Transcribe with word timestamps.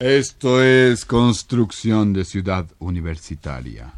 Esto 0.00 0.62
es 0.62 1.04
construcción 1.04 2.12
de 2.12 2.24
ciudad 2.24 2.66
universitaria. 2.78 3.94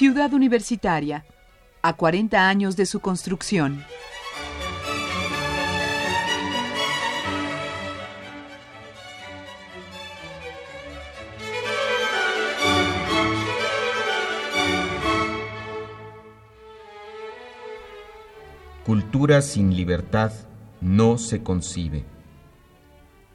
Ciudad 0.00 0.32
Universitaria, 0.32 1.26
a 1.82 1.92
40 1.92 2.48
años 2.48 2.74
de 2.74 2.86
su 2.86 3.00
construcción. 3.00 3.84
Cultura 18.86 19.42
sin 19.42 19.76
libertad 19.76 20.32
no 20.80 21.18
se 21.18 21.42
concibe. 21.42 22.06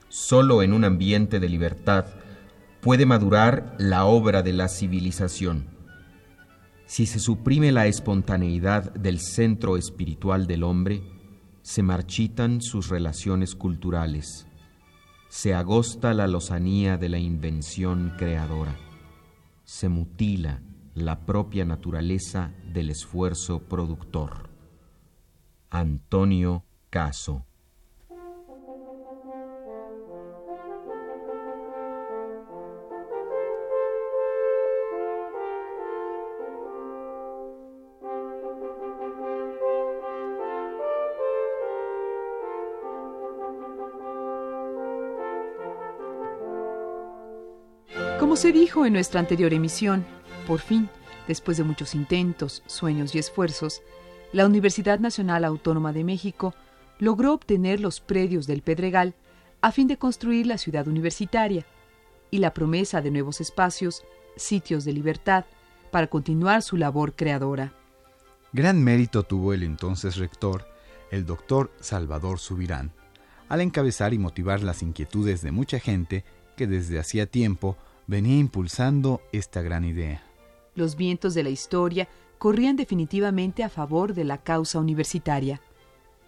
Solo 0.09 0.63
en 0.63 0.73
un 0.73 0.83
ambiente 0.83 1.39
de 1.39 1.47
libertad 1.47 2.05
puede 2.81 3.05
madurar 3.05 3.75
la 3.77 4.05
obra 4.05 4.41
de 4.41 4.53
la 4.53 4.67
civilización. 4.67 5.74
Si 6.85 7.05
se 7.05 7.19
suprime 7.19 7.71
la 7.71 7.87
espontaneidad 7.87 8.93
del 8.93 9.19
centro 9.19 9.75
espiritual 9.75 10.45
del 10.45 10.63
hombre, 10.63 11.01
se 11.63 11.81
marchitan 11.81 12.61
sus 12.61 12.89
relaciones 12.89 13.55
culturales, 13.55 14.47
se 15.27 15.55
agosta 15.55 16.13
la 16.13 16.27
lozanía 16.27 16.97
de 16.97 17.09
la 17.09 17.17
invención 17.17 18.13
creadora, 18.17 18.77
se 19.63 19.89
mutila 19.89 20.61
la 20.93 21.25
propia 21.25 21.65
naturaleza 21.65 22.53
del 22.71 22.91
esfuerzo 22.91 23.59
productor. 23.59 24.49
Antonio 25.71 26.63
Caso 26.91 27.45
se 48.45 48.51
dijo 48.51 48.85
en 48.85 48.93
nuestra 48.93 49.19
anterior 49.19 49.55
emisión, 49.55 50.05
por 50.45 50.59
fin, 50.59 50.87
después 51.27 51.57
de 51.57 51.63
muchos 51.63 51.95
intentos, 51.95 52.61
sueños 52.67 53.15
y 53.15 53.17
esfuerzos, 53.17 53.81
la 54.33 54.45
Universidad 54.45 54.99
Nacional 54.99 55.45
Autónoma 55.45 55.93
de 55.93 56.03
México 56.03 56.53
logró 56.99 57.33
obtener 57.33 57.79
los 57.79 58.01
predios 58.01 58.45
del 58.45 58.61
Pedregal 58.61 59.15
a 59.61 59.71
fin 59.71 59.87
de 59.87 59.97
construir 59.97 60.45
la 60.45 60.59
ciudad 60.59 60.87
universitaria 60.87 61.65
y 62.29 62.37
la 62.37 62.53
promesa 62.53 63.01
de 63.01 63.09
nuevos 63.09 63.41
espacios, 63.41 64.03
sitios 64.35 64.85
de 64.85 64.93
libertad, 64.93 65.45
para 65.89 66.05
continuar 66.05 66.61
su 66.61 66.77
labor 66.77 67.15
creadora. 67.15 67.73
Gran 68.53 68.83
mérito 68.83 69.23
tuvo 69.23 69.53
el 69.53 69.63
entonces 69.63 70.17
rector, 70.17 70.67
el 71.09 71.25
doctor 71.25 71.71
Salvador 71.79 72.37
Subirán, 72.37 72.91
al 73.49 73.61
encabezar 73.61 74.13
y 74.13 74.19
motivar 74.19 74.61
las 74.61 74.83
inquietudes 74.83 75.41
de 75.41 75.51
mucha 75.51 75.79
gente 75.79 76.23
que 76.55 76.67
desde 76.67 76.99
hacía 76.99 77.25
tiempo 77.25 77.75
venía 78.07 78.37
impulsando 78.37 79.21
esta 79.31 79.61
gran 79.61 79.85
idea. 79.85 80.23
Los 80.75 80.95
vientos 80.95 81.33
de 81.33 81.43
la 81.43 81.49
historia 81.49 82.07
corrían 82.37 82.75
definitivamente 82.75 83.63
a 83.63 83.69
favor 83.69 84.13
de 84.13 84.25
la 84.25 84.39
causa 84.39 84.79
universitaria. 84.79 85.61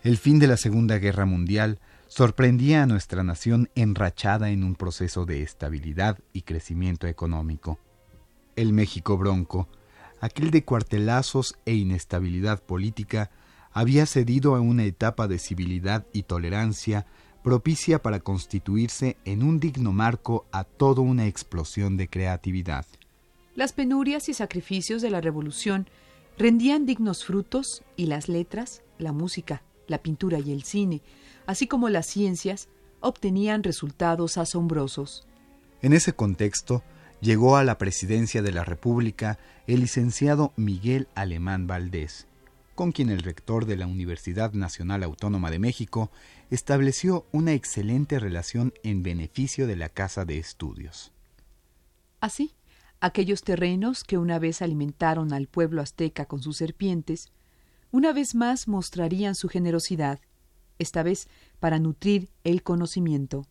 El 0.04 0.18
fin 0.18 0.40
de 0.40 0.48
la 0.48 0.58
Segunda 0.58 0.98
Guerra 1.00 1.26
Mundial 1.26 1.80
sorprendía 2.08 2.84
a 2.84 2.86
nuestra 2.86 3.24
nación 3.24 3.70
enrachada 3.76 4.50
en 4.50 4.64
un 4.64 4.76
proceso 4.76 5.26
de 5.26 5.42
estabilidad 5.42 6.20
y 6.34 6.44
crecimiento 6.44 7.08
económico. 7.08 7.80
El 8.56 8.74
México 8.74 9.18
bronco, 9.18 9.68
aquel 10.22 10.52
de 10.52 10.64
cuartelazos 10.64 11.56
e 11.66 11.74
inestabilidad 11.74 12.64
política, 12.64 13.30
había 13.72 14.06
cedido 14.06 14.56
a 14.56 14.62
una 14.62 14.86
etapa 14.86 15.28
de 15.28 15.38
civilidad 15.38 16.08
y 16.14 16.24
tolerancia 16.24 17.06
propicia 17.44 18.02
para 18.02 18.20
constituirse 18.20 19.18
en 19.26 19.44
un 19.44 19.60
digno 19.60 19.92
marco 19.92 20.46
a 20.52 20.64
toda 20.64 21.02
una 21.02 21.28
explosión 21.28 21.98
de 21.98 22.10
creatividad. 22.10 22.86
Las 23.56 23.74
penurias 23.74 24.30
y 24.30 24.34
sacrificios 24.34 25.02
de 25.02 25.10
la 25.10 25.22
revolución 25.22 25.88
rendían 26.38 26.86
dignos 26.86 27.26
frutos 27.26 27.84
y 27.96 28.06
las 28.06 28.30
letras, 28.30 28.84
la 29.00 29.12
música, 29.12 29.64
la 29.88 29.98
pintura 30.00 30.40
y 30.40 30.52
el 30.52 30.64
cine, 30.64 31.02
así 31.46 31.68
como 31.68 31.90
las 31.90 32.06
ciencias, 32.06 32.70
obtenían 33.00 33.64
resultados 33.64 34.38
asombrosos. 34.38 35.28
En 35.82 35.94
ese 35.94 36.14
contexto, 36.14 36.84
llegó 37.22 37.58
a 37.58 37.64
la 37.64 37.78
presidencia 37.78 38.42
de 38.42 38.52
la 38.52 38.64
República 38.64 39.40
el 39.66 39.82
licenciado 39.82 40.54
Miguel 40.56 41.08
Alemán 41.16 41.68
Valdés, 41.68 42.28
con 42.78 42.92
quien 42.92 43.10
el 43.10 43.24
rector 43.24 43.66
de 43.66 43.76
la 43.76 43.88
Universidad 43.88 44.54
Nacional 44.54 45.02
Autónoma 45.02 45.50
de 45.50 45.58
México 45.58 46.12
estableció 46.52 47.26
una 47.32 47.54
excelente 47.54 48.20
relación 48.20 48.72
en 48.84 49.02
beneficio 49.02 49.66
de 49.66 49.76
la 49.76 49.90
Casa 49.90 50.26
de 50.26 50.38
Estudios. 50.38 51.12
Así, 52.22 52.54
aquellos 53.00 53.42
terrenos 53.42 54.04
que 54.04 54.20
una 54.20 54.38
vez 54.38 54.62
alimentaron 54.62 55.34
al 55.34 55.48
pueblo 55.48 55.82
azteca 55.82 56.26
con 56.26 56.44
sus 56.44 56.58
serpientes, 56.58 57.32
una 57.90 58.14
vez 58.14 58.36
más 58.36 58.68
mostrarían 58.68 59.34
su 59.34 59.50
generosidad, 59.50 60.20
esta 60.78 61.02
vez 61.02 61.28
para 61.60 61.80
nutrir 61.80 62.30
el 62.44 62.62
conocimiento. 62.62 63.48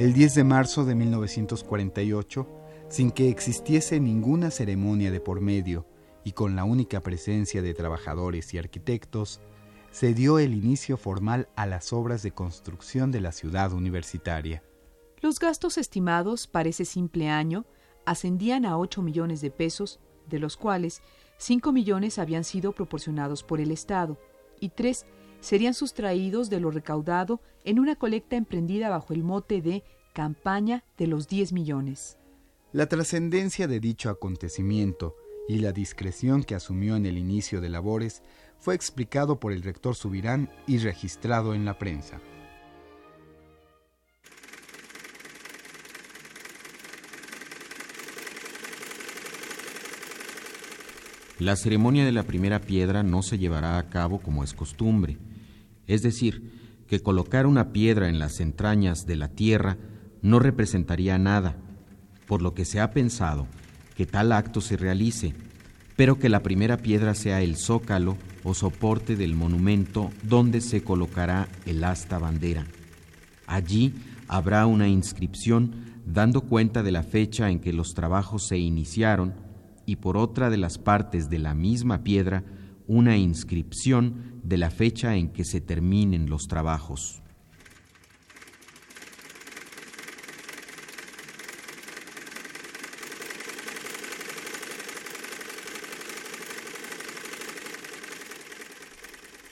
El 0.00 0.14
10 0.14 0.34
de 0.34 0.44
marzo 0.44 0.86
de 0.86 0.94
1948, 0.94 2.48
sin 2.88 3.10
que 3.10 3.28
existiese 3.28 4.00
ninguna 4.00 4.50
ceremonia 4.50 5.10
de 5.10 5.20
por 5.20 5.42
medio 5.42 5.84
y 6.24 6.32
con 6.32 6.56
la 6.56 6.64
única 6.64 7.02
presencia 7.02 7.60
de 7.60 7.74
trabajadores 7.74 8.54
y 8.54 8.58
arquitectos, 8.58 9.42
se 9.90 10.14
dio 10.14 10.38
el 10.38 10.54
inicio 10.54 10.96
formal 10.96 11.50
a 11.54 11.66
las 11.66 11.92
obras 11.92 12.22
de 12.22 12.30
construcción 12.30 13.12
de 13.12 13.20
la 13.20 13.30
ciudad 13.30 13.74
universitaria. 13.74 14.62
Los 15.20 15.38
gastos 15.38 15.76
estimados 15.76 16.46
para 16.46 16.70
ese 16.70 16.86
simple 16.86 17.28
año 17.28 17.66
ascendían 18.06 18.64
a 18.64 18.78
8 18.78 19.02
millones 19.02 19.42
de 19.42 19.50
pesos, 19.50 20.00
de 20.30 20.38
los 20.38 20.56
cuales 20.56 21.02
5 21.36 21.72
millones 21.72 22.18
habían 22.18 22.44
sido 22.44 22.72
proporcionados 22.72 23.42
por 23.42 23.60
el 23.60 23.70
Estado 23.70 24.18
y 24.60 24.70
3 24.70 25.04
serían 25.40 25.74
sustraídos 25.74 26.50
de 26.50 26.60
lo 26.60 26.70
recaudado 26.70 27.40
en 27.64 27.78
una 27.78 27.96
colecta 27.96 28.36
emprendida 28.36 28.88
bajo 28.88 29.12
el 29.12 29.22
mote 29.22 29.62
de 29.62 29.84
Campaña 30.12 30.84
de 30.98 31.06
los 31.06 31.28
10 31.28 31.52
millones. 31.52 32.18
La 32.72 32.86
trascendencia 32.86 33.66
de 33.66 33.80
dicho 33.80 34.10
acontecimiento 34.10 35.16
y 35.48 35.58
la 35.58 35.72
discreción 35.72 36.44
que 36.44 36.54
asumió 36.54 36.96
en 36.96 37.06
el 37.06 37.18
inicio 37.18 37.60
de 37.60 37.68
labores 37.68 38.22
fue 38.58 38.74
explicado 38.74 39.40
por 39.40 39.52
el 39.52 39.62
rector 39.62 39.96
Subirán 39.96 40.50
y 40.66 40.78
registrado 40.78 41.54
en 41.54 41.64
la 41.64 41.78
prensa. 41.78 42.20
La 51.40 51.56
ceremonia 51.56 52.04
de 52.04 52.12
la 52.12 52.22
primera 52.22 52.60
piedra 52.60 53.02
no 53.02 53.22
se 53.22 53.38
llevará 53.38 53.78
a 53.78 53.88
cabo 53.88 54.20
como 54.20 54.44
es 54.44 54.52
costumbre, 54.52 55.16
es 55.94 56.02
decir, 56.02 56.84
que 56.86 57.00
colocar 57.00 57.46
una 57.46 57.72
piedra 57.72 58.08
en 58.08 58.20
las 58.20 58.38
entrañas 58.38 59.06
de 59.06 59.16
la 59.16 59.28
tierra 59.28 59.76
no 60.22 60.38
representaría 60.38 61.18
nada, 61.18 61.56
por 62.28 62.42
lo 62.42 62.54
que 62.54 62.64
se 62.64 62.78
ha 62.78 62.92
pensado 62.92 63.48
que 63.96 64.06
tal 64.06 64.30
acto 64.30 64.60
se 64.60 64.76
realice, 64.76 65.34
pero 65.96 66.16
que 66.16 66.28
la 66.28 66.44
primera 66.44 66.76
piedra 66.76 67.14
sea 67.14 67.42
el 67.42 67.56
zócalo 67.56 68.16
o 68.44 68.54
soporte 68.54 69.16
del 69.16 69.34
monumento 69.34 70.10
donde 70.22 70.60
se 70.60 70.84
colocará 70.84 71.48
el 71.66 71.82
asta 71.82 72.18
bandera. 72.18 72.66
Allí 73.48 73.94
habrá 74.28 74.64
una 74.66 74.86
inscripción 74.86 75.72
dando 76.06 76.42
cuenta 76.42 76.84
de 76.84 76.92
la 76.92 77.02
fecha 77.02 77.50
en 77.50 77.58
que 77.58 77.72
los 77.72 77.94
trabajos 77.94 78.46
se 78.46 78.58
iniciaron 78.58 79.34
y 79.86 79.96
por 79.96 80.16
otra 80.16 80.50
de 80.50 80.56
las 80.56 80.78
partes 80.78 81.28
de 81.30 81.40
la 81.40 81.52
misma 81.54 82.04
piedra 82.04 82.44
una 82.92 83.16
inscripción 83.16 84.40
de 84.42 84.58
la 84.58 84.68
fecha 84.68 85.14
en 85.14 85.32
que 85.32 85.44
se 85.44 85.60
terminen 85.60 86.28
los 86.28 86.48
trabajos. 86.48 87.22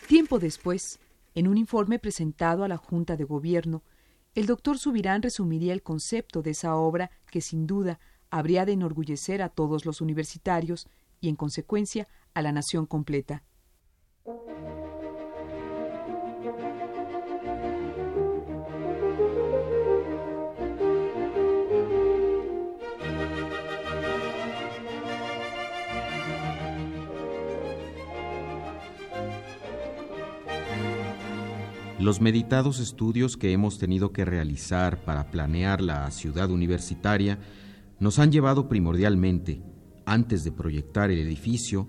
Tiempo 0.09 0.41
después, 0.41 0.99
en 1.37 1.47
un 1.47 1.59
informe 1.59 2.01
presentado 2.01 2.65
a 2.65 2.69
la 2.69 2.77
Junta 2.77 3.17
de 3.17 3.23
Gobierno, 3.23 3.85
el 4.35 4.47
doctor 4.47 4.79
Subirán 4.81 5.23
resumiría 5.23 5.73
el 5.73 5.85
concepto 5.85 6.43
de 6.43 6.51
esa 6.51 6.75
obra 6.75 7.13
que 7.31 7.41
sin 7.41 7.69
duda 7.69 8.01
habría 8.31 8.67
de 8.67 8.73
enorgullecer 8.73 9.43
a 9.43 9.49
todos 9.49 9.87
los 9.87 10.01
universitarios 10.01 10.89
y, 11.21 11.29
en 11.29 11.37
consecuencia, 11.37 12.07
a 12.35 12.43
la 12.43 12.53
nación 12.53 12.87
completa. 12.87 13.43
Los 31.99 32.21
meditados 32.21 32.79
estudios 32.79 33.37
que 33.37 33.53
hemos 33.53 33.79
tenido 33.79 34.13
que 34.13 34.25
realizar 34.25 35.05
para 35.05 35.31
planear 35.33 35.81
la 35.81 36.11
ciudad 36.13 36.49
universitaria 36.49 37.39
nos 37.99 38.21
han 38.21 38.31
llevado 38.31 38.69
primordialmente, 38.69 39.61
antes 40.13 40.45
de 40.45 40.53
proyectar 40.53 41.11
el 41.11 41.19
edificio, 41.19 41.87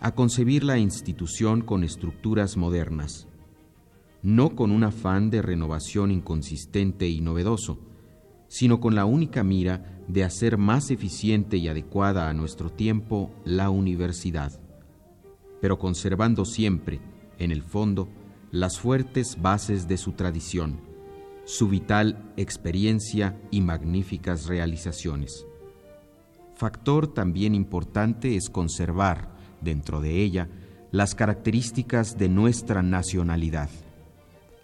a 0.00 0.14
concebir 0.14 0.64
la 0.64 0.78
institución 0.78 1.62
con 1.62 1.84
estructuras 1.84 2.56
modernas, 2.56 3.28
no 4.22 4.56
con 4.56 4.72
un 4.72 4.84
afán 4.84 5.30
de 5.30 5.42
renovación 5.42 6.10
inconsistente 6.10 7.08
y 7.08 7.20
novedoso, 7.20 7.78
sino 8.48 8.80
con 8.80 8.94
la 8.94 9.04
única 9.04 9.44
mira 9.44 10.02
de 10.08 10.24
hacer 10.24 10.58
más 10.58 10.90
eficiente 10.90 11.56
y 11.56 11.68
adecuada 11.68 12.28
a 12.28 12.32
nuestro 12.32 12.70
tiempo 12.70 13.32
la 13.44 13.70
universidad, 13.70 14.60
pero 15.60 15.78
conservando 15.78 16.44
siempre, 16.44 17.00
en 17.38 17.52
el 17.52 17.62
fondo, 17.62 18.08
las 18.50 18.78
fuertes 18.78 19.40
bases 19.40 19.88
de 19.88 19.96
su 19.96 20.12
tradición, 20.12 20.80
su 21.44 21.68
vital 21.68 22.32
experiencia 22.36 23.40
y 23.50 23.60
magníficas 23.60 24.46
realizaciones. 24.46 25.46
Factor 26.54 27.08
también 27.08 27.54
importante 27.54 28.36
es 28.36 28.50
conservar, 28.50 29.32
dentro 29.60 30.00
de 30.00 30.22
ella, 30.22 30.48
las 30.90 31.14
características 31.14 32.18
de 32.18 32.28
nuestra 32.28 32.82
nacionalidad, 32.82 33.70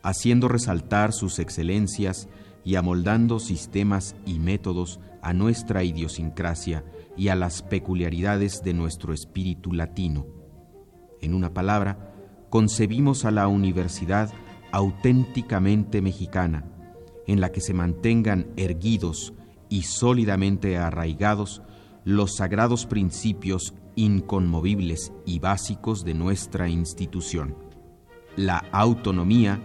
haciendo 0.02 0.48
resaltar 0.48 1.12
sus 1.12 1.38
excelencias 1.38 2.28
y 2.64 2.74
amoldando 2.76 3.38
sistemas 3.38 4.14
y 4.26 4.38
métodos 4.38 5.00
a 5.22 5.32
nuestra 5.32 5.84
idiosincrasia 5.84 6.84
y 7.16 7.28
a 7.28 7.34
las 7.34 7.62
peculiaridades 7.62 8.62
de 8.62 8.74
nuestro 8.74 9.12
espíritu 9.12 9.72
latino. 9.72 10.26
En 11.20 11.34
una 11.34 11.54
palabra, 11.54 12.12
concebimos 12.50 13.24
a 13.24 13.30
la 13.30 13.48
universidad 13.48 14.30
auténticamente 14.70 16.02
mexicana, 16.02 16.64
en 17.26 17.40
la 17.40 17.50
que 17.50 17.60
se 17.60 17.74
mantengan 17.74 18.48
erguidos 18.56 19.32
y 19.68 19.82
sólidamente 19.82 20.78
arraigados 20.78 21.62
los 22.08 22.36
sagrados 22.36 22.86
principios 22.86 23.74
inconmovibles 23.94 25.12
y 25.26 25.40
básicos 25.40 26.06
de 26.06 26.14
nuestra 26.14 26.66
institución, 26.66 27.54
la 28.34 28.64
autonomía 28.72 29.60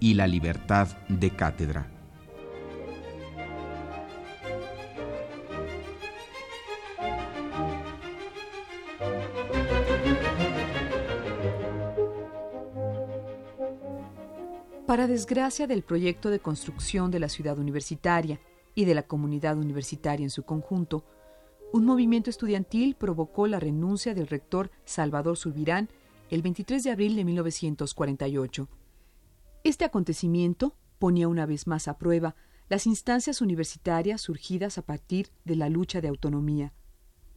y 0.00 0.14
la 0.14 0.26
libertad 0.26 0.88
de 1.08 1.30
cátedra. 1.30 1.88
Para 14.84 15.06
desgracia 15.06 15.68
del 15.68 15.84
proyecto 15.84 16.30
de 16.30 16.40
construcción 16.40 17.12
de 17.12 17.20
la 17.20 17.28
ciudad 17.28 17.56
universitaria 17.56 18.40
y 18.74 18.84
de 18.84 18.96
la 18.96 19.04
comunidad 19.04 19.56
universitaria 19.56 20.24
en 20.24 20.30
su 20.30 20.42
conjunto, 20.42 21.04
un 21.74 21.86
movimiento 21.86 22.30
estudiantil 22.30 22.94
provocó 22.94 23.48
la 23.48 23.58
renuncia 23.58 24.14
del 24.14 24.28
rector 24.28 24.70
Salvador 24.84 25.36
Subirán 25.36 25.88
el 26.30 26.40
23 26.40 26.84
de 26.84 26.92
abril 26.92 27.16
de 27.16 27.24
1948. 27.24 28.68
Este 29.64 29.84
acontecimiento 29.84 30.76
ponía 31.00 31.26
una 31.26 31.46
vez 31.46 31.66
más 31.66 31.88
a 31.88 31.98
prueba 31.98 32.36
las 32.68 32.86
instancias 32.86 33.40
universitarias 33.40 34.20
surgidas 34.20 34.78
a 34.78 34.82
partir 34.82 35.32
de 35.44 35.56
la 35.56 35.68
lucha 35.68 36.00
de 36.00 36.06
autonomía. 36.06 36.72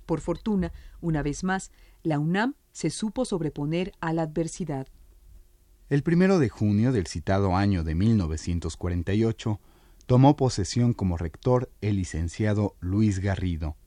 Por 0.06 0.22
fortuna, 0.22 0.72
una 1.02 1.24
vez 1.24 1.44
más, 1.44 1.72
la 2.04 2.20
UNAM 2.20 2.54
se 2.74 2.92
supo 2.92 3.26
sobreponer 3.26 3.92
a 4.02 4.14
la 4.14 4.22
adversidad. 4.22 4.86
El 5.90 6.04
primero 6.04 6.38
de 6.38 6.50
junio 6.50 6.92
del 6.92 7.08
citado 7.08 7.56
año 7.56 7.84
de 7.84 7.96
1948 7.96 9.60
tomó 10.06 10.36
posesión 10.36 10.94
como 10.94 11.18
rector 11.18 11.72
el 11.82 11.96
licenciado 11.96 12.76
Luis 12.82 13.18
Garrido, 13.18 13.78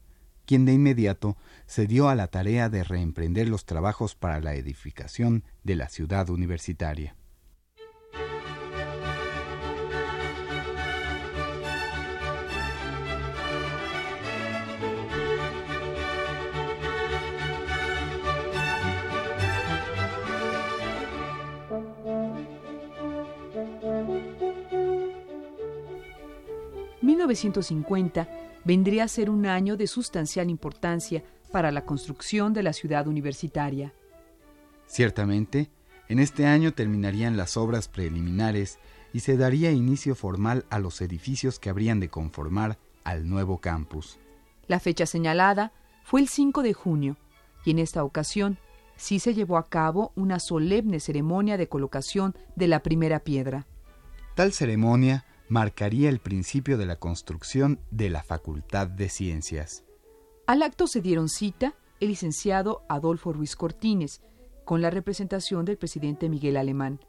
quien 0.51 0.65
de 0.65 0.73
inmediato 0.73 1.37
se 1.67 1.87
dio 1.87 2.09
a 2.09 2.17
la 2.17 2.27
tarea 2.27 2.69
de 2.69 2.83
reemprender 2.83 3.49
los 3.49 3.67
trabajos 3.67 4.17
para 4.17 4.41
la 4.41 4.57
edificación 4.57 5.45
de 5.63 5.77
la 5.77 5.89
ciudad 5.89 6.29
universitaria. 6.29 7.15
1950 27.03 28.40
vendría 28.65 29.05
a 29.05 29.09
ser 29.09 29.31
un 29.31 29.47
año 29.47 29.77
de 29.77 29.87
sustancial 29.87 30.51
importancia 30.51 31.23
para 31.53 31.73
la 31.73 31.85
construcción 31.85 32.53
de 32.53 32.63
la 32.63 32.73
ciudad 32.73 33.07
universitaria. 33.07 33.93
Ciertamente, 34.87 35.71
en 36.09 36.19
este 36.19 36.47
año 36.47 36.73
terminarían 36.73 37.37
las 37.37 37.57
obras 37.57 37.89
preliminares 37.89 38.79
y 39.13 39.21
se 39.21 39.37
daría 39.37 39.71
inicio 39.73 40.15
formal 40.15 40.65
a 40.71 40.79
los 40.79 41.01
edificios 41.01 41.59
que 41.59 41.71
habrían 41.71 42.01
de 42.01 42.09
conformar 42.09 42.79
al 43.05 43.29
nuevo 43.29 43.59
campus. 43.59 44.19
La 44.67 44.81
fecha 44.81 45.07
señalada 45.07 45.73
fue 46.05 46.21
el 46.21 46.29
5 46.29 46.63
de 46.63 46.73
junio, 46.73 47.17
y 47.65 47.73
en 47.73 47.79
esta 47.79 48.05
ocasión 48.05 48.59
sí 48.97 49.19
se 49.19 49.35
llevó 49.35 49.57
a 49.57 49.69
cabo 49.69 50.13
una 50.15 50.39
solemne 50.39 51.01
ceremonia 51.01 51.57
de 51.57 51.69
colocación 51.69 52.35
de 52.57 52.69
la 52.69 52.83
primera 52.83 53.21
piedra. 53.21 53.67
Tal 54.35 54.53
ceremonia 54.53 55.25
marcaría 55.51 56.09
el 56.09 56.21
principio 56.21 56.79
de 56.79 56.87
la 56.87 56.97
construcción 56.97 57.81
de 57.91 58.09
la 58.09 58.23
Facultad 58.23 58.87
de 58.87 59.09
Ciencias. 59.09 59.83
Al 60.47 60.63
acto 60.63 60.87
se 60.87 61.01
dieron 61.01 61.29
cita 61.29 61.75
el 61.99 62.09
licenciado 62.09 62.85
Adolfo 62.89 63.33
Ruiz 63.33 63.57
Cortines, 63.57 64.23
con 64.65 64.81
la 64.81 64.91
representación 64.91 65.65
del 65.65 65.77
presidente 65.77 66.29
Miguel 66.29 66.57
Alemán, 66.57 67.01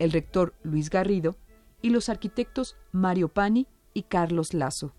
el 0.00 0.10
rector 0.10 0.54
Luis 0.64 0.90
Garrido 0.90 1.36
y 1.80 1.90
los 1.90 2.08
arquitectos 2.08 2.76
Mario 2.90 3.28
Pani 3.28 3.68
y 3.94 4.02
Carlos 4.02 4.54
Lazo. 4.54 4.92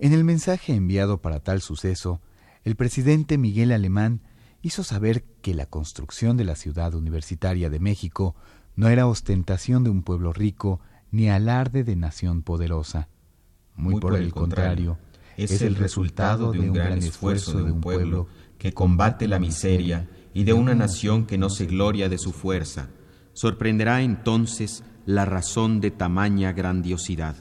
En 0.00 0.12
el 0.12 0.24
mensaje 0.24 0.74
enviado 0.74 1.22
para 1.22 1.38
tal 1.38 1.60
suceso, 1.60 2.20
el 2.64 2.74
presidente 2.74 3.38
Miguel 3.38 3.70
Alemán 3.70 4.22
hizo 4.60 4.82
saber 4.82 5.22
que 5.40 5.54
la 5.54 5.66
construcción 5.66 6.36
de 6.36 6.44
la 6.44 6.56
ciudad 6.56 6.94
universitaria 6.94 7.70
de 7.70 7.78
México 7.78 8.34
no 8.74 8.88
era 8.88 9.06
ostentación 9.06 9.84
de 9.84 9.90
un 9.90 10.02
pueblo 10.02 10.32
rico 10.32 10.80
ni 11.12 11.28
alarde 11.28 11.84
de 11.84 11.94
nación 11.94 12.42
poderosa. 12.42 13.08
Muy, 13.76 14.00
por, 14.00 14.16
el 14.16 14.32
contrario, 14.32 14.98
es 15.36 15.62
el 15.62 15.76
resultado 15.76 16.50
de 16.50 16.58
un 16.58 16.72
gran 16.72 16.98
esfuerzo 16.98 17.62
de 17.62 17.70
un 17.70 17.80
pueblo 17.80 18.26
que 18.58 18.72
combate 18.72 19.28
la 19.28 19.38
miseria 19.38 20.08
y 20.34 20.44
de 20.44 20.52
una 20.52 20.74
nación 20.74 21.26
que 21.26 21.38
no 21.38 21.50
se 21.50 21.66
gloria 21.66 22.08
de 22.08 22.18
su 22.18 22.32
fuerza. 22.32 22.88
Sorprenderá 23.34 24.02
entonces 24.02 24.84
la 25.06 25.24
razón 25.24 25.80
de 25.80 25.90
tamaña 25.90 26.52
grandiosidad. 26.52 27.36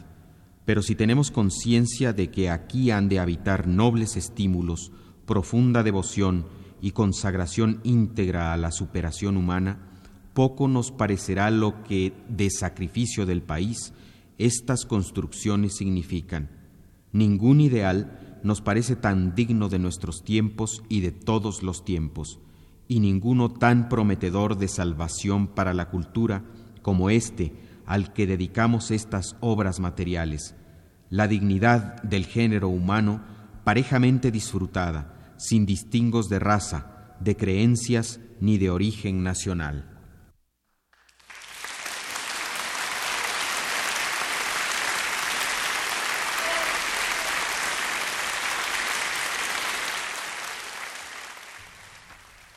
Pero 0.65 0.81
si 0.81 0.95
tenemos 0.95 1.31
conciencia 1.31 2.13
de 2.13 2.29
que 2.29 2.49
aquí 2.49 2.91
han 2.91 3.09
de 3.09 3.19
habitar 3.19 3.67
nobles 3.67 4.15
estímulos, 4.15 4.91
profunda 5.25 5.83
devoción 5.83 6.45
y 6.81 6.91
consagración 6.91 7.79
íntegra 7.83 8.53
a 8.53 8.57
la 8.57 8.71
superación 8.71 9.37
humana, 9.37 9.90
poco 10.33 10.67
nos 10.67 10.91
parecerá 10.91 11.51
lo 11.51 11.83
que, 11.83 12.13
de 12.29 12.49
sacrificio 12.49 13.25
del 13.25 13.41
país, 13.41 13.93
estas 14.37 14.85
construcciones 14.85 15.75
significan. 15.75 16.49
Ningún 17.11 17.61
ideal 17.61 18.39
nos 18.43 18.61
parece 18.61 18.95
tan 18.95 19.35
digno 19.35 19.69
de 19.69 19.79
nuestros 19.79 20.23
tiempos 20.23 20.83
y 20.89 21.01
de 21.01 21.11
todos 21.11 21.63
los 21.63 21.85
tiempos, 21.85 22.39
y 22.87 22.99
ninguno 22.99 23.49
tan 23.49 23.89
prometedor 23.89 24.57
de 24.57 24.67
salvación 24.67 25.47
para 25.47 25.73
la 25.73 25.89
cultura 25.89 26.43
como 26.81 27.09
este 27.09 27.53
al 27.85 28.13
que 28.13 28.25
dedicamos 28.25 28.91
estas 28.91 29.35
obras 29.41 29.79
materiales, 29.79 30.55
la 31.09 31.27
dignidad 31.27 32.01
del 32.03 32.25
género 32.25 32.69
humano 32.69 33.21
parejamente 33.63 34.31
disfrutada, 34.31 35.33
sin 35.37 35.65
distingos 35.65 36.29
de 36.29 36.39
raza, 36.39 37.15
de 37.19 37.35
creencias 37.35 38.19
ni 38.39 38.57
de 38.57 38.69
origen 38.69 39.23
nacional. 39.23 40.00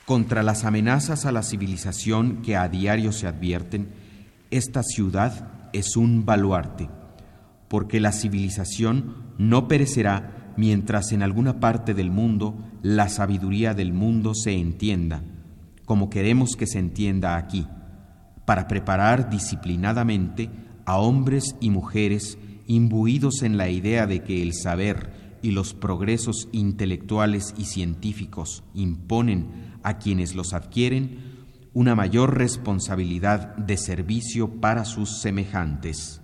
Contra 0.07 0.43
las 0.43 0.65
amenazas 0.65 1.25
a 1.25 1.33
la 1.33 1.43
civilización 1.43 2.43
que 2.43 2.57
a 2.57 2.69
diario 2.69 3.11
se 3.11 3.27
advierten, 3.27 3.89
esta 4.51 4.83
ciudad 4.83 5.71
es 5.73 5.97
un 5.97 6.27
baluarte, 6.27 6.91
porque 7.69 8.01
la 8.01 8.13
civilización 8.13 9.17
no 9.39 9.67
perecerá 9.67 10.53
mientras 10.59 11.13
en 11.13 11.23
alguna 11.23 11.59
parte 11.59 11.95
del 11.95 12.11
mundo 12.11 12.55
la 12.83 13.09
sabiduría 13.09 13.73
del 13.73 13.95
mundo 13.95 14.35
se 14.35 14.53
entienda, 14.53 15.23
como 15.87 16.11
queremos 16.11 16.55
que 16.55 16.67
se 16.67 16.79
entienda 16.79 17.37
aquí, 17.37 17.67
para 18.45 18.69
preparar 18.69 19.31
disciplinadamente 19.31 20.51
a 20.85 20.99
hombres 20.99 21.57
y 21.61 21.71
mujeres 21.71 22.37
imbuidos 22.67 23.43
en 23.43 23.57
la 23.57 23.71
idea 23.71 24.07
de 24.07 24.23
que 24.23 24.43
el 24.43 24.53
saber 24.53 25.39
y 25.43 25.51
los 25.51 25.75
progresos 25.75 26.49
intelectuales 26.53 27.55
y 27.59 27.65
científicos 27.65 28.65
imponen 28.75 29.74
a 29.85 29.99
quienes 29.99 30.35
los 30.35 30.53
adquieren 30.53 31.35
una 31.75 31.95
mayor 31.95 32.37
responsabilidad 32.37 33.57
de 33.57 33.77
servicio 33.77 34.61
para 34.61 34.85
sus 34.85 35.21
semejantes. 35.21 36.21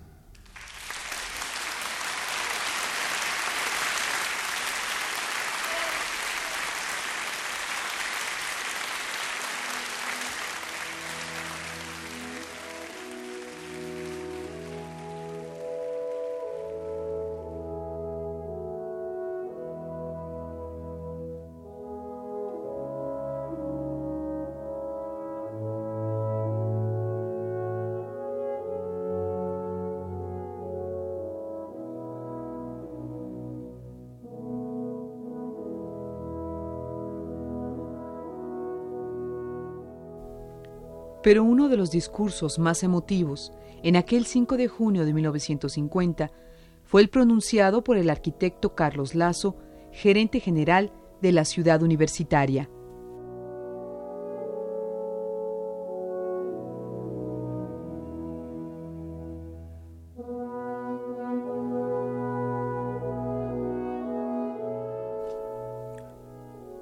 Pero 41.22 41.44
uno 41.44 41.68
de 41.68 41.76
los 41.76 41.90
discursos 41.90 42.58
más 42.58 42.82
emotivos 42.82 43.52
en 43.82 43.96
aquel 43.96 44.26
5 44.26 44.56
de 44.56 44.68
junio 44.68 45.04
de 45.04 45.12
1950 45.12 46.30
fue 46.84 47.02
el 47.02 47.08
pronunciado 47.08 47.84
por 47.84 47.96
el 47.96 48.10
arquitecto 48.10 48.74
Carlos 48.74 49.14
Lazo, 49.14 49.56
gerente 49.92 50.40
general 50.40 50.92
de 51.22 51.32
la 51.32 51.44
ciudad 51.44 51.82
universitaria. 51.82 52.68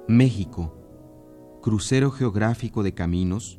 México, 0.07 0.73
crucero 1.61 2.09
geográfico 2.09 2.81
de 2.81 2.95
caminos, 2.95 3.58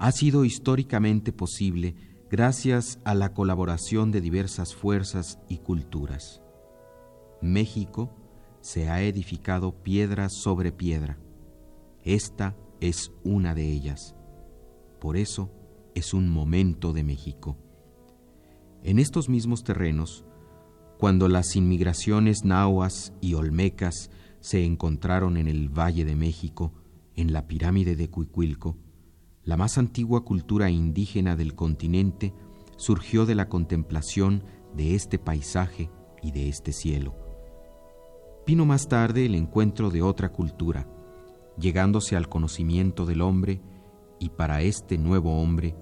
ha 0.00 0.12
sido 0.12 0.46
históricamente 0.46 1.30
posible 1.30 1.94
gracias 2.30 2.98
a 3.04 3.14
la 3.14 3.34
colaboración 3.34 4.10
de 4.10 4.22
diversas 4.22 4.74
fuerzas 4.74 5.38
y 5.46 5.58
culturas. 5.58 6.40
México 7.42 8.10
se 8.62 8.88
ha 8.88 9.02
edificado 9.02 9.82
piedra 9.82 10.30
sobre 10.30 10.72
piedra. 10.72 11.18
Esta 12.02 12.56
es 12.80 13.12
una 13.24 13.54
de 13.54 13.70
ellas. 13.70 14.16
Por 15.02 15.18
eso 15.18 15.52
es 15.94 16.14
un 16.14 16.30
momento 16.30 16.94
de 16.94 17.04
México. 17.04 17.58
En 18.82 18.98
estos 18.98 19.28
mismos 19.28 19.64
terrenos, 19.64 20.24
cuando 20.98 21.28
las 21.28 21.56
inmigraciones 21.56 22.42
nahuas 22.42 23.12
y 23.20 23.34
olmecas 23.34 24.10
se 24.40 24.64
encontraron 24.64 25.36
en 25.36 25.46
el 25.46 25.68
Valle 25.68 26.06
de 26.06 26.16
México, 26.16 26.72
en 27.16 27.34
la 27.34 27.46
pirámide 27.46 27.96
de 27.96 28.08
Cuicuilco, 28.08 28.78
la 29.50 29.56
más 29.56 29.78
antigua 29.78 30.24
cultura 30.24 30.70
indígena 30.70 31.34
del 31.34 31.56
continente 31.56 32.32
surgió 32.76 33.26
de 33.26 33.34
la 33.34 33.48
contemplación 33.48 34.44
de 34.76 34.94
este 34.94 35.18
paisaje 35.18 35.90
y 36.22 36.30
de 36.30 36.48
este 36.48 36.72
cielo. 36.72 37.16
Vino 38.46 38.64
más 38.64 38.86
tarde 38.86 39.26
el 39.26 39.34
encuentro 39.34 39.90
de 39.90 40.02
otra 40.02 40.30
cultura, 40.30 40.86
llegándose 41.58 42.14
al 42.14 42.28
conocimiento 42.28 43.06
del 43.06 43.22
hombre 43.22 43.60
y 44.20 44.28
para 44.28 44.62
este 44.62 44.98
nuevo 44.98 45.42
hombre, 45.42 45.74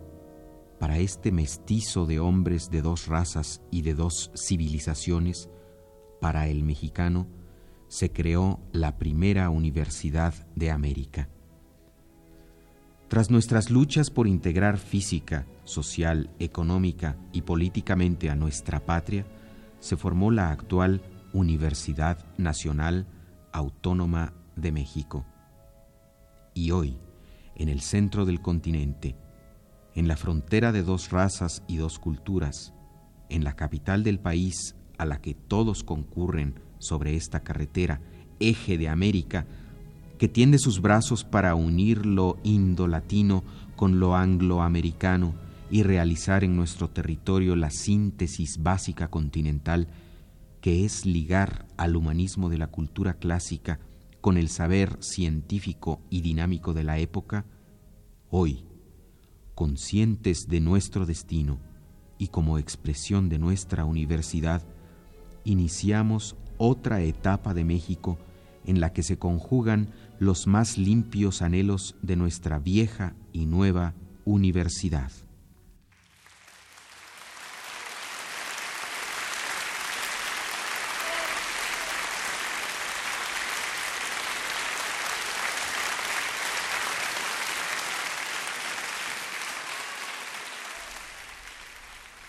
para 0.80 0.96
este 0.96 1.30
mestizo 1.30 2.06
de 2.06 2.20
hombres 2.20 2.70
de 2.70 2.80
dos 2.80 3.06
razas 3.06 3.60
y 3.70 3.82
de 3.82 3.92
dos 3.92 4.30
civilizaciones, 4.34 5.50
para 6.22 6.48
el 6.48 6.64
mexicano, 6.64 7.28
se 7.88 8.12
creó 8.12 8.60
la 8.72 8.96
primera 8.96 9.50
universidad 9.50 10.32
de 10.56 10.70
América. 10.70 11.28
Tras 13.08 13.30
nuestras 13.30 13.70
luchas 13.70 14.10
por 14.10 14.26
integrar 14.26 14.76
física, 14.76 15.46
social, 15.64 16.28
económica 16.38 17.16
y 17.32 17.40
políticamente 17.40 18.28
a 18.28 18.34
nuestra 18.34 18.84
patria, 18.84 19.24
se 19.80 19.96
formó 19.96 20.30
la 20.30 20.50
actual 20.50 21.00
Universidad 21.32 22.18
Nacional 22.36 23.06
Autónoma 23.50 24.34
de 24.56 24.72
México. 24.72 25.24
Y 26.52 26.70
hoy, 26.72 26.98
en 27.56 27.70
el 27.70 27.80
centro 27.80 28.26
del 28.26 28.42
continente, 28.42 29.16
en 29.94 30.06
la 30.06 30.16
frontera 30.16 30.70
de 30.70 30.82
dos 30.82 31.10
razas 31.10 31.62
y 31.66 31.78
dos 31.78 31.98
culturas, 31.98 32.74
en 33.30 33.42
la 33.42 33.56
capital 33.56 34.04
del 34.04 34.20
país 34.20 34.76
a 34.98 35.06
la 35.06 35.22
que 35.22 35.32
todos 35.32 35.82
concurren 35.82 36.60
sobre 36.78 37.16
esta 37.16 37.40
carretera, 37.40 38.02
eje 38.38 38.76
de 38.76 38.90
América, 38.90 39.46
que 40.18 40.28
tiende 40.28 40.58
sus 40.58 40.82
brazos 40.82 41.24
para 41.24 41.54
unir 41.54 42.04
lo 42.04 42.38
indo-latino 42.42 43.44
con 43.76 44.00
lo 44.00 44.16
angloamericano 44.16 45.34
y 45.70 45.84
realizar 45.84 46.44
en 46.44 46.56
nuestro 46.56 46.90
territorio 46.90 47.54
la 47.54 47.70
síntesis 47.70 48.62
básica 48.62 49.08
continental, 49.08 49.88
que 50.60 50.84
es 50.84 51.06
ligar 51.06 51.66
al 51.76 51.94
humanismo 51.94 52.48
de 52.48 52.58
la 52.58 52.66
cultura 52.66 53.14
clásica 53.14 53.78
con 54.20 54.36
el 54.36 54.48
saber 54.48 54.96
científico 55.00 56.00
y 56.10 56.22
dinámico 56.22 56.74
de 56.74 56.82
la 56.82 56.98
época, 56.98 57.46
hoy, 58.30 58.64
conscientes 59.54 60.48
de 60.48 60.60
nuestro 60.60 61.06
destino 61.06 61.60
y 62.18 62.28
como 62.28 62.58
expresión 62.58 63.28
de 63.28 63.38
nuestra 63.38 63.84
universidad, 63.84 64.62
iniciamos 65.44 66.36
otra 66.56 67.02
etapa 67.02 67.54
de 67.54 67.64
México 67.64 68.18
en 68.68 68.80
la 68.80 68.92
que 68.92 69.02
se 69.02 69.18
conjugan 69.18 69.88
los 70.20 70.46
más 70.46 70.76
limpios 70.76 71.40
anhelos 71.40 71.96
de 72.02 72.16
nuestra 72.16 72.58
vieja 72.58 73.14
y 73.32 73.46
nueva 73.46 73.94
universidad. 74.26 75.10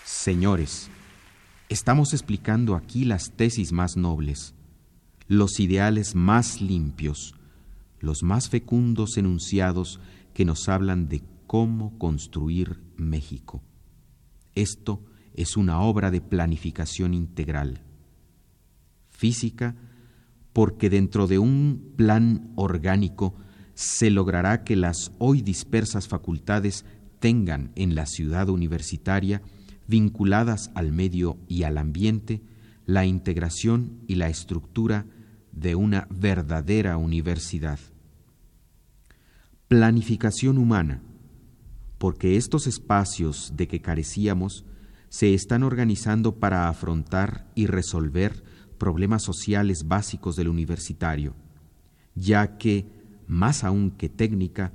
Señores, 0.05 0.89
estamos 1.69 2.13
explicando 2.13 2.75
aquí 2.75 3.03
las 3.03 3.31
tesis 3.31 3.71
más 3.71 3.97
nobles, 3.97 4.53
los 5.29 5.59
ideales 5.59 6.15
más 6.15 6.59
limpios, 6.59 7.35
los 7.99 8.23
más 8.23 8.49
fecundos 8.49 9.15
enunciados 9.15 9.99
que 10.33 10.43
nos 10.43 10.67
hablan 10.67 11.07
de 11.07 11.21
cómo 11.45 11.97
construir 11.99 12.81
México. 12.97 13.61
Esto 14.55 15.05
es 15.35 15.55
una 15.55 15.81
obra 15.81 16.09
de 16.09 16.19
planificación 16.19 17.13
integral. 17.13 17.83
Física, 19.11 19.75
porque 20.51 20.89
dentro 20.89 21.27
de 21.27 21.37
un 21.37 21.93
plan 21.95 22.51
orgánico 22.55 23.35
se 23.75 24.09
logrará 24.09 24.63
que 24.63 24.75
las 24.75 25.11
hoy 25.19 25.43
dispersas 25.43 26.07
facultades 26.07 26.85
tengan 27.19 27.71
en 27.75 27.93
la 27.93 28.07
ciudad 28.07 28.49
universitaria, 28.49 29.43
vinculadas 29.87 30.71
al 30.73 30.91
medio 30.91 31.37
y 31.47 31.63
al 31.63 31.77
ambiente, 31.77 32.41
la 32.87 33.05
integración 33.05 33.99
y 34.07 34.15
la 34.15 34.29
estructura 34.29 35.05
de 35.59 35.75
una 35.75 36.07
verdadera 36.09 36.97
universidad. 36.97 37.79
Planificación 39.67 40.57
humana, 40.57 41.01
porque 41.97 42.37
estos 42.37 42.65
espacios 42.65 43.53
de 43.55 43.67
que 43.67 43.81
carecíamos 43.81 44.65
se 45.09 45.33
están 45.33 45.63
organizando 45.63 46.35
para 46.35 46.69
afrontar 46.69 47.51
y 47.55 47.65
resolver 47.65 48.43
problemas 48.77 49.23
sociales 49.23 49.87
básicos 49.87 50.35
del 50.35 50.47
universitario, 50.47 51.35
ya 52.15 52.57
que, 52.57 52.87
más 53.27 53.63
aún 53.63 53.91
que 53.91 54.07
técnica, 54.07 54.71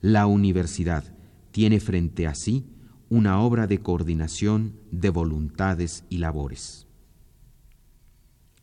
la 0.00 0.26
universidad 0.26 1.04
tiene 1.52 1.80
frente 1.80 2.26
a 2.26 2.34
sí 2.34 2.66
una 3.08 3.38
obra 3.38 3.66
de 3.66 3.78
coordinación 3.78 4.74
de 4.90 5.10
voluntades 5.10 6.04
y 6.08 6.18
labores. 6.18 6.86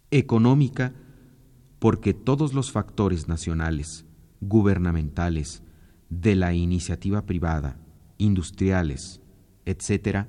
Económica, 0.09 0.93
porque 1.81 2.13
todos 2.13 2.53
los 2.53 2.71
factores 2.71 3.27
nacionales, 3.27 4.05
gubernamentales, 4.39 5.63
de 6.11 6.35
la 6.35 6.53
iniciativa 6.53 7.25
privada, 7.25 7.79
industriales, 8.19 9.19
etc., 9.65 10.27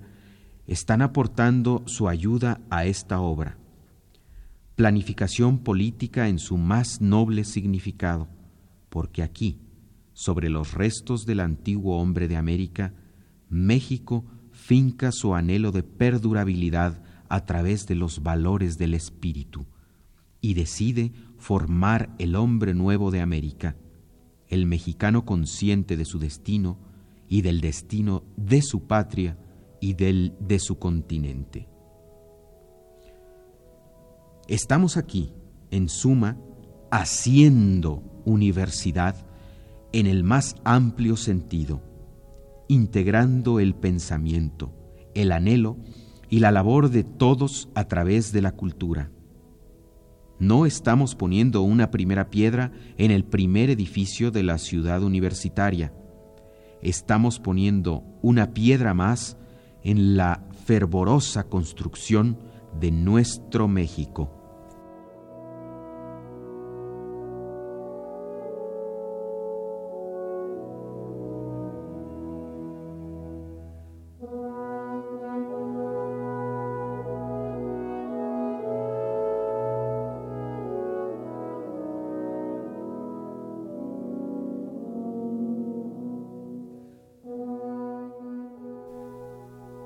están 0.66 1.02
aportando 1.02 1.82
su 1.84 2.08
ayuda 2.08 2.62
a 2.70 2.86
esta 2.86 3.20
obra. 3.20 3.58
Planificación 4.76 5.58
política 5.58 6.26
en 6.28 6.38
su 6.38 6.56
más 6.56 7.02
noble 7.02 7.44
significado, 7.44 8.28
porque 8.88 9.22
aquí, 9.22 9.60
sobre 10.14 10.48
los 10.48 10.72
restos 10.72 11.26
del 11.26 11.40
antiguo 11.40 11.98
hombre 11.98 12.28
de 12.28 12.36
América, 12.38 12.94
México 13.50 14.24
finca 14.52 15.12
su 15.12 15.34
anhelo 15.34 15.70
de 15.70 15.82
perdurabilidad 15.82 17.02
a 17.28 17.44
través 17.44 17.86
de 17.86 17.94
los 17.94 18.22
valores 18.22 18.78
del 18.78 18.94
espíritu 18.94 19.66
y 20.42 20.54
decide 20.54 21.12
formar 21.42 22.14
el 22.20 22.36
hombre 22.36 22.72
nuevo 22.72 23.10
de 23.10 23.20
América, 23.20 23.74
el 24.46 24.64
mexicano 24.64 25.24
consciente 25.24 25.96
de 25.96 26.04
su 26.04 26.20
destino 26.20 26.78
y 27.28 27.42
del 27.42 27.60
destino 27.60 28.22
de 28.36 28.62
su 28.62 28.86
patria 28.86 29.36
y 29.80 29.94
del 29.94 30.36
de 30.38 30.60
su 30.60 30.78
continente. 30.78 31.68
Estamos 34.46 34.96
aquí, 34.96 35.32
en 35.72 35.88
suma, 35.88 36.38
haciendo 36.92 38.04
universidad 38.24 39.16
en 39.92 40.06
el 40.06 40.22
más 40.22 40.54
amplio 40.62 41.16
sentido, 41.16 41.82
integrando 42.68 43.58
el 43.58 43.74
pensamiento, 43.74 44.72
el 45.16 45.32
anhelo 45.32 45.76
y 46.30 46.38
la 46.38 46.52
labor 46.52 46.88
de 46.90 47.02
todos 47.02 47.68
a 47.74 47.88
través 47.88 48.30
de 48.30 48.42
la 48.42 48.52
cultura. 48.52 49.10
No 50.42 50.66
estamos 50.66 51.14
poniendo 51.14 51.62
una 51.62 51.92
primera 51.92 52.28
piedra 52.28 52.72
en 52.96 53.12
el 53.12 53.24
primer 53.24 53.70
edificio 53.70 54.32
de 54.32 54.42
la 54.42 54.58
ciudad 54.58 55.00
universitaria. 55.04 55.92
Estamos 56.82 57.38
poniendo 57.38 58.02
una 58.22 58.52
piedra 58.52 58.92
más 58.92 59.36
en 59.84 60.16
la 60.16 60.44
fervorosa 60.64 61.44
construcción 61.44 62.40
de 62.80 62.90
nuestro 62.90 63.68
México. 63.68 64.41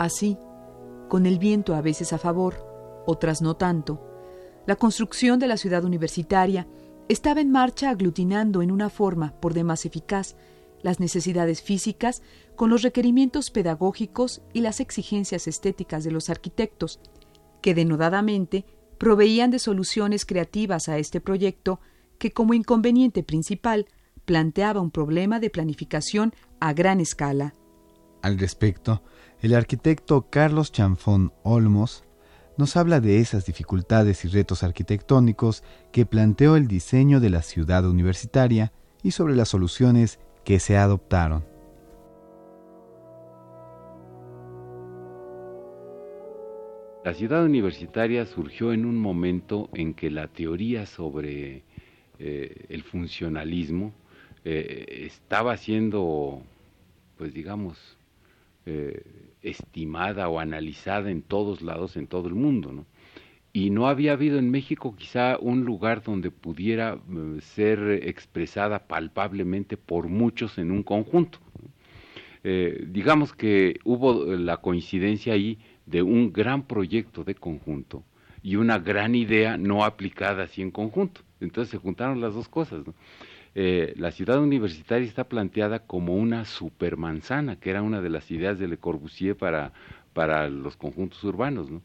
Así, 0.06 0.38
con 1.08 1.26
el 1.26 1.40
viento 1.40 1.74
a 1.74 1.80
veces 1.80 2.12
a 2.12 2.18
favor, 2.18 3.02
otras 3.06 3.42
no 3.42 3.56
tanto, 3.56 4.00
la 4.64 4.76
construcción 4.76 5.40
de 5.40 5.48
la 5.48 5.56
ciudad 5.56 5.84
universitaria 5.84 6.68
estaba 7.08 7.40
en 7.40 7.50
marcha 7.50 7.90
aglutinando 7.90 8.62
en 8.62 8.70
una 8.70 8.88
forma 8.88 9.34
por 9.40 9.52
demás 9.52 9.84
eficaz 9.84 10.36
las 10.80 11.00
necesidades 11.00 11.60
físicas 11.60 12.22
con 12.54 12.70
los 12.70 12.82
requerimientos 12.82 13.50
pedagógicos 13.50 14.42
y 14.52 14.60
las 14.60 14.78
exigencias 14.78 15.48
estéticas 15.48 16.04
de 16.04 16.12
los 16.12 16.30
arquitectos, 16.30 17.00
que 17.60 17.74
denodadamente 17.74 18.64
proveían 18.98 19.50
de 19.50 19.58
soluciones 19.58 20.24
creativas 20.24 20.88
a 20.88 20.98
este 20.98 21.20
proyecto 21.20 21.80
que 22.18 22.30
como 22.30 22.54
inconveniente 22.54 23.24
principal 23.24 23.86
planteaba 24.24 24.80
un 24.80 24.92
problema 24.92 25.40
de 25.40 25.50
planificación 25.50 26.32
a 26.60 26.72
gran 26.74 27.00
escala. 27.00 27.54
Al 28.22 28.38
respecto, 28.38 29.02
el 29.42 29.54
arquitecto 29.54 30.26
Carlos 30.30 30.72
Chanfón 30.72 31.32
Olmos 31.42 32.04
nos 32.56 32.76
habla 32.76 33.00
de 33.00 33.18
esas 33.18 33.44
dificultades 33.44 34.24
y 34.24 34.28
retos 34.28 34.62
arquitectónicos 34.62 35.62
que 35.92 36.06
planteó 36.06 36.56
el 36.56 36.68
diseño 36.68 37.20
de 37.20 37.30
la 37.30 37.42
ciudad 37.42 37.86
universitaria 37.86 38.72
y 39.02 39.10
sobre 39.10 39.36
las 39.36 39.48
soluciones 39.48 40.18
que 40.44 40.58
se 40.58 40.78
adoptaron. 40.78 41.44
La 47.04 47.14
ciudad 47.14 47.44
universitaria 47.44 48.26
surgió 48.26 48.72
en 48.72 48.84
un 48.84 48.96
momento 48.96 49.68
en 49.74 49.94
que 49.94 50.10
la 50.10 50.26
teoría 50.26 50.86
sobre 50.86 51.62
eh, 52.18 52.66
el 52.68 52.82
funcionalismo 52.82 53.92
eh, 54.44 55.04
estaba 55.06 55.56
siendo, 55.56 56.42
pues 57.16 57.32
digamos, 57.32 57.95
eh, 58.66 59.02
estimada 59.42 60.28
o 60.28 60.40
analizada 60.40 61.10
en 61.10 61.22
todos 61.22 61.62
lados, 61.62 61.96
en 61.96 62.06
todo 62.08 62.28
el 62.28 62.34
mundo, 62.34 62.72
¿no? 62.72 62.86
Y 63.52 63.70
no 63.70 63.86
había 63.86 64.12
habido 64.12 64.38
en 64.38 64.50
México 64.50 64.94
quizá 64.96 65.38
un 65.40 65.64
lugar 65.64 66.02
donde 66.02 66.30
pudiera 66.30 66.94
eh, 66.94 67.40
ser 67.40 68.00
expresada 68.02 68.80
palpablemente 68.86 69.76
por 69.76 70.08
muchos 70.08 70.58
en 70.58 70.70
un 70.70 70.82
conjunto. 70.82 71.38
Eh, 72.44 72.84
digamos 72.88 73.32
que 73.32 73.78
hubo 73.84 74.24
la 74.36 74.58
coincidencia 74.58 75.32
ahí 75.32 75.58
de 75.86 76.02
un 76.02 76.32
gran 76.32 76.66
proyecto 76.66 77.24
de 77.24 77.34
conjunto 77.34 78.02
y 78.42 78.56
una 78.56 78.78
gran 78.78 79.14
idea 79.14 79.56
no 79.56 79.84
aplicada 79.84 80.42
así 80.42 80.60
en 80.60 80.70
conjunto. 80.70 81.22
Entonces 81.40 81.70
se 81.70 81.78
juntaron 81.78 82.20
las 82.20 82.34
dos 82.34 82.48
cosas. 82.48 82.86
¿no? 82.86 82.94
Eh, 83.58 83.94
la 83.96 84.10
ciudad 84.10 84.38
universitaria 84.38 85.08
está 85.08 85.24
planteada 85.24 85.78
como 85.78 86.14
una 86.14 86.44
supermanzana, 86.44 87.56
que 87.56 87.70
era 87.70 87.80
una 87.80 88.02
de 88.02 88.10
las 88.10 88.30
ideas 88.30 88.58
de 88.58 88.68
Le 88.68 88.76
Corbusier 88.76 89.34
para, 89.34 89.72
para 90.12 90.50
los 90.50 90.76
conjuntos 90.76 91.24
urbanos. 91.24 91.70
¿no? 91.70 91.80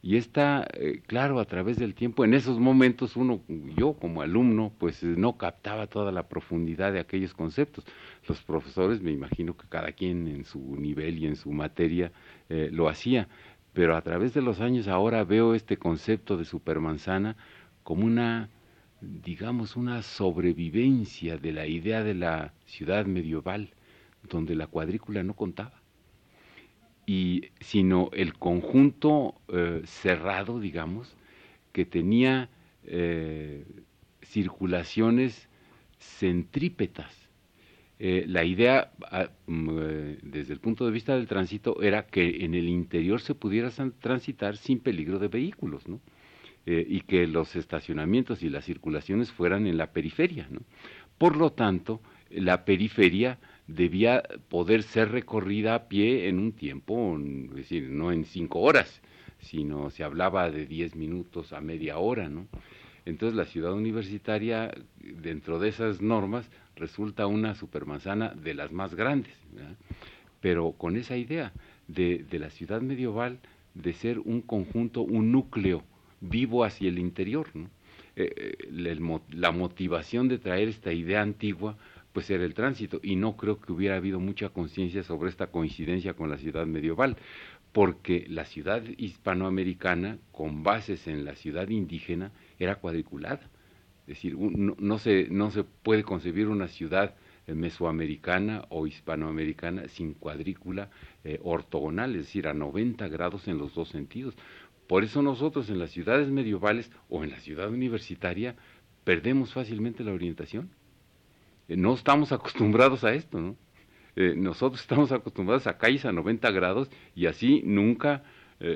Y 0.00 0.16
está, 0.16 0.66
eh, 0.72 1.02
claro, 1.06 1.38
a 1.38 1.44
través 1.44 1.76
del 1.78 1.94
tiempo, 1.94 2.24
en 2.24 2.32
esos 2.32 2.58
momentos 2.58 3.16
uno, 3.16 3.42
yo 3.76 3.92
como 3.92 4.22
alumno, 4.22 4.72
pues 4.78 5.02
no 5.02 5.36
captaba 5.36 5.88
toda 5.88 6.10
la 6.10 6.26
profundidad 6.26 6.94
de 6.94 7.00
aquellos 7.00 7.34
conceptos. 7.34 7.84
Los 8.26 8.40
profesores, 8.40 9.02
me 9.02 9.10
imagino 9.10 9.54
que 9.58 9.68
cada 9.68 9.92
quien 9.92 10.26
en 10.26 10.46
su 10.46 10.74
nivel 10.76 11.18
y 11.18 11.26
en 11.26 11.36
su 11.36 11.52
materia 11.52 12.12
eh, 12.48 12.70
lo 12.72 12.88
hacía, 12.88 13.28
pero 13.74 13.94
a 13.94 14.00
través 14.00 14.32
de 14.32 14.40
los 14.40 14.62
años 14.62 14.88
ahora 14.88 15.22
veo 15.24 15.54
este 15.54 15.76
concepto 15.76 16.38
de 16.38 16.46
supermanzana 16.46 17.36
como 17.82 18.06
una 18.06 18.48
digamos, 19.00 19.76
una 19.76 20.02
sobrevivencia 20.02 21.38
de 21.38 21.52
la 21.52 21.66
idea 21.66 22.02
de 22.02 22.14
la 22.14 22.52
ciudad 22.66 23.06
medieval, 23.06 23.70
donde 24.28 24.54
la 24.54 24.66
cuadrícula 24.66 25.22
no 25.22 25.34
contaba, 25.34 25.80
y, 27.06 27.48
sino 27.60 28.10
el 28.12 28.34
conjunto 28.34 29.34
eh, 29.48 29.82
cerrado, 29.84 30.60
digamos, 30.60 31.16
que 31.72 31.84
tenía 31.84 32.50
eh, 32.84 33.64
circulaciones 34.22 35.48
centrípetas. 35.98 37.28
Eh, 37.98 38.24
la 38.26 38.44
idea, 38.44 38.92
ah, 39.10 39.30
mm, 39.46 39.78
desde 40.22 40.52
el 40.54 40.60
punto 40.60 40.86
de 40.86 40.92
vista 40.92 41.16
del 41.16 41.26
tránsito, 41.26 41.82
era 41.82 42.06
que 42.06 42.44
en 42.44 42.54
el 42.54 42.68
interior 42.68 43.20
se 43.20 43.34
pudiera 43.34 43.70
transitar 44.00 44.56
sin 44.56 44.80
peligro 44.80 45.18
de 45.18 45.28
vehículos, 45.28 45.86
¿no? 45.88 46.00
Eh, 46.66 46.86
y 46.86 47.00
que 47.00 47.26
los 47.26 47.56
estacionamientos 47.56 48.42
y 48.42 48.50
las 48.50 48.66
circulaciones 48.66 49.32
fueran 49.32 49.66
en 49.66 49.78
la 49.78 49.92
periferia, 49.92 50.46
¿no? 50.50 50.60
Por 51.16 51.36
lo 51.36 51.52
tanto, 51.52 52.02
la 52.28 52.66
periferia 52.66 53.38
debía 53.66 54.22
poder 54.50 54.82
ser 54.82 55.10
recorrida 55.10 55.74
a 55.74 55.88
pie 55.88 56.28
en 56.28 56.38
un 56.38 56.52
tiempo, 56.52 57.18
es 57.18 57.54
decir, 57.54 57.88
no 57.88 58.12
en 58.12 58.26
cinco 58.26 58.60
horas, 58.60 59.00
sino 59.38 59.88
se 59.88 60.04
hablaba 60.04 60.50
de 60.50 60.66
diez 60.66 60.94
minutos 60.96 61.54
a 61.54 61.62
media 61.62 61.98
hora, 61.98 62.28
¿no? 62.28 62.46
Entonces 63.06 63.36
la 63.36 63.46
ciudad 63.46 63.72
universitaria, 63.72 64.70
dentro 65.00 65.58
de 65.58 65.70
esas 65.70 66.02
normas, 66.02 66.50
resulta 66.76 67.26
una 67.26 67.54
supermanzana 67.54 68.34
de 68.34 68.52
las 68.52 68.70
más 68.70 68.94
grandes, 68.94 69.34
pero 70.40 70.72
con 70.72 70.96
esa 70.96 71.16
idea 71.16 71.52
de, 71.88 72.18
de, 72.18 72.38
la 72.38 72.50
ciudad 72.50 72.82
medieval 72.82 73.38
de 73.74 73.94
ser 73.94 74.18
un 74.18 74.42
conjunto, 74.42 75.00
un 75.00 75.32
núcleo 75.32 75.84
vivo 76.20 76.64
hacia 76.64 76.88
el 76.88 76.98
interior. 76.98 77.48
Eh, 78.16 78.56
eh, 78.66 79.24
la 79.30 79.52
motivación 79.52 80.28
de 80.28 80.38
traer 80.38 80.68
esta 80.68 80.92
idea 80.92 81.22
antigua 81.22 81.76
pues 82.12 82.28
era 82.28 82.44
el 82.44 82.54
tránsito 82.54 82.98
y 83.02 83.14
no 83.14 83.36
creo 83.36 83.60
que 83.60 83.72
hubiera 83.72 83.96
habido 83.96 84.18
mucha 84.18 84.48
conciencia 84.48 85.04
sobre 85.04 85.30
esta 85.30 85.46
coincidencia 85.46 86.14
con 86.14 86.28
la 86.28 86.36
ciudad 86.36 86.66
medieval 86.66 87.16
porque 87.72 88.26
la 88.28 88.44
ciudad 88.44 88.82
hispanoamericana 88.96 90.18
con 90.32 90.64
bases 90.64 91.06
en 91.06 91.24
la 91.24 91.36
ciudad 91.36 91.68
indígena 91.68 92.32
era 92.58 92.74
cuadriculada 92.76 93.48
es 94.02 94.16
decir 94.16 94.36
no, 94.36 94.98
se 94.98 95.28
no 95.30 95.52
se 95.52 95.62
puede 95.62 96.02
concebir 96.02 96.48
una 96.48 96.66
ciudad 96.66 97.14
mesoamericana 97.46 98.64
o 98.70 98.88
hispanoamericana 98.88 99.86
sin 99.86 100.14
cuadrícula 100.14 100.90
eh, 101.22 101.38
ortogonal, 101.42 102.16
es 102.16 102.22
decir, 102.26 102.48
a 102.48 102.54
90 102.54 103.06
grados 103.08 103.46
en 103.46 103.58
los 103.58 103.74
dos 103.74 103.90
sentidos. 103.90 104.34
Por 104.86 105.04
eso 105.04 105.20
nosotros 105.20 105.68
en 105.68 105.78
las 105.78 105.90
ciudades 105.90 106.28
medievales 106.28 106.90
o 107.10 107.22
en 107.22 107.30
la 107.30 107.40
ciudad 107.40 107.68
universitaria 107.68 108.56
perdemos 109.04 109.52
fácilmente 109.52 110.02
la 110.02 110.14
orientación. 110.14 110.70
Eh, 111.68 111.76
no 111.76 111.92
estamos 111.92 112.32
acostumbrados 112.32 113.04
a 113.04 113.12
esto, 113.12 113.38
¿no? 113.38 113.56
Eh, 114.16 114.32
nosotros 114.34 114.80
estamos 114.80 115.12
acostumbrados 115.12 115.66
a 115.66 115.76
calles 115.76 116.06
a 116.06 116.12
90 116.12 116.50
grados 116.52 116.90
y 117.14 117.26
así 117.26 117.60
nunca, 117.66 118.24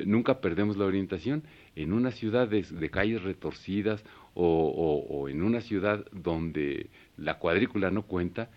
nunca 0.04 0.40
perdemos 0.40 0.76
la 0.76 0.84
orientación. 0.84 1.44
En 1.74 1.94
una 1.94 2.10
ciudad 2.10 2.46
de, 2.46 2.90
calles 2.90 3.22
retorcidas 3.22 4.04
o, 4.34 5.28
en 5.30 5.42
una 5.42 5.62
ciudad 5.62 6.04
donde 6.12 6.90
la 7.16 7.38
cuadrícula 7.38 7.90
no 7.90 8.02
cuenta, 8.02 8.50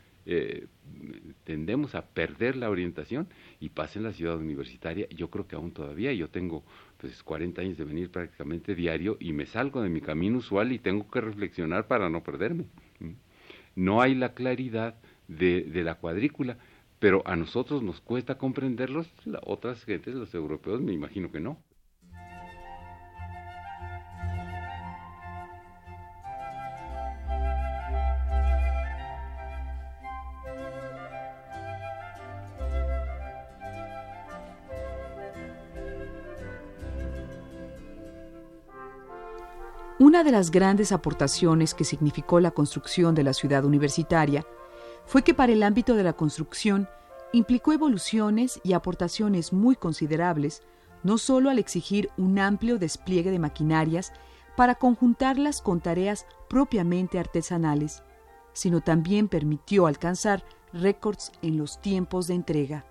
tendemos 1.44 1.96
a 1.96 2.06
perder 2.06 2.58
la 2.58 2.70
orientación 2.70 3.28
y 3.60 3.70
pasa 3.70 4.00
en 4.00 4.04
la 4.04 4.14
ciudad 4.14 4.38
universitaria. 4.38 5.08
Yo 5.10 5.30
creo 5.30 5.48
que 5.48 5.56
aún 5.56 5.72
todavía, 5.72 6.12
yo 6.14 6.30
tengo 6.30 6.64
pues 6.98 7.24
40 7.24 7.62
años 7.62 7.78
de 7.78 7.86
venir 7.86 8.12
prácticamente 8.12 8.76
diario 8.76 9.18
y 9.20 9.32
me 9.34 9.46
salgo 9.46 9.82
de 9.82 9.90
mi 9.90 10.02
camino 10.02 10.40
usual 10.40 10.72
y 10.72 10.80
tengo 10.80 11.10
que 11.10 11.22
reflexionar 11.22 11.88
para 11.88 12.10
no 12.10 12.24
perderme. 12.24 12.66
No 13.76 14.02
hay 14.02 14.16
la 14.16 14.34
claridad 14.34 14.96
de, 15.28 15.62
de 15.62 15.84
la 15.84 15.96
cuadrícula, 15.96 16.58
pero 17.00 17.22
a 17.26 17.36
nosotros 17.36 17.84
nos 17.84 18.02
cuesta 18.02 18.38
comprenderlos, 18.38 19.08
las 19.26 19.42
otras 19.46 19.84
gentes, 19.86 20.16
los 20.16 20.34
europeos, 20.34 20.82
me 20.82 20.94
imagino 20.94 21.32
que 21.32 21.40
no. 21.40 21.58
Una 40.00 40.24
de 40.24 40.32
las 40.32 40.52
grandes 40.52 40.92
aportaciones 40.92 41.74
que 41.74 41.84
significó 41.84 42.40
la 42.40 42.52
construcción 42.52 43.16
de 43.16 43.24
la 43.24 43.34
ciudad 43.34 43.66
universitaria 43.66 44.46
fue 45.08 45.24
que 45.24 45.34
para 45.34 45.54
el 45.54 45.64
ámbito 45.64 45.96
de 45.96 46.04
la 46.04 46.14
construcción 46.14 46.88
implicó 47.34 47.74
evoluciones 47.74 48.62
y 48.64 48.74
aportaciones 48.74 49.54
muy 49.54 49.76
considerables, 49.76 50.62
no 51.02 51.18
solo 51.18 51.50
al 51.50 51.58
exigir 51.58 52.12
un 52.16 52.38
amplio 52.38 52.78
despliegue 52.78 53.32
de 53.32 53.40
maquinarias 53.40 54.14
para 54.56 54.76
conjuntarlas 54.76 55.64
con 55.64 55.82
tareas 55.82 56.28
propiamente 56.48 57.18
artesanales, 57.18 58.04
sino 58.54 58.82
también 58.82 59.28
permitió 59.28 59.88
alcanzar 59.88 60.44
récords 60.74 61.32
en 61.42 61.58
los 61.58 61.82
tiempos 61.82 62.28
de 62.28 62.36
entrega. 62.36 62.86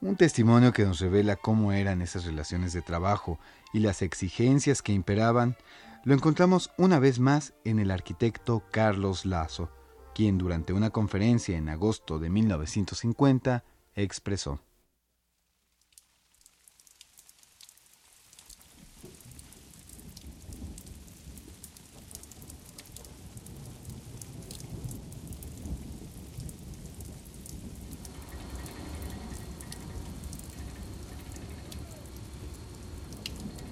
Un 0.00 0.16
testimonio 0.16 0.72
que 0.72 0.84
nos 0.84 0.98
revela 0.98 1.36
cómo 1.36 1.70
eran 1.70 2.02
esas 2.02 2.24
relaciones 2.24 2.72
de 2.72 2.82
trabajo 2.82 3.38
y 3.72 3.78
las 3.78 4.02
exigencias 4.02 4.82
que 4.82 4.92
imperaban 4.92 5.56
lo 6.06 6.14
encontramos 6.14 6.70
una 6.78 7.00
vez 7.00 7.18
más 7.18 7.52
en 7.64 7.80
el 7.80 7.90
arquitecto 7.90 8.62
Carlos 8.70 9.26
Lazo, 9.26 9.70
quien 10.14 10.38
durante 10.38 10.72
una 10.72 10.90
conferencia 10.90 11.58
en 11.58 11.68
agosto 11.68 12.20
de 12.20 12.30
1950 12.30 13.64
expresó. 13.96 14.60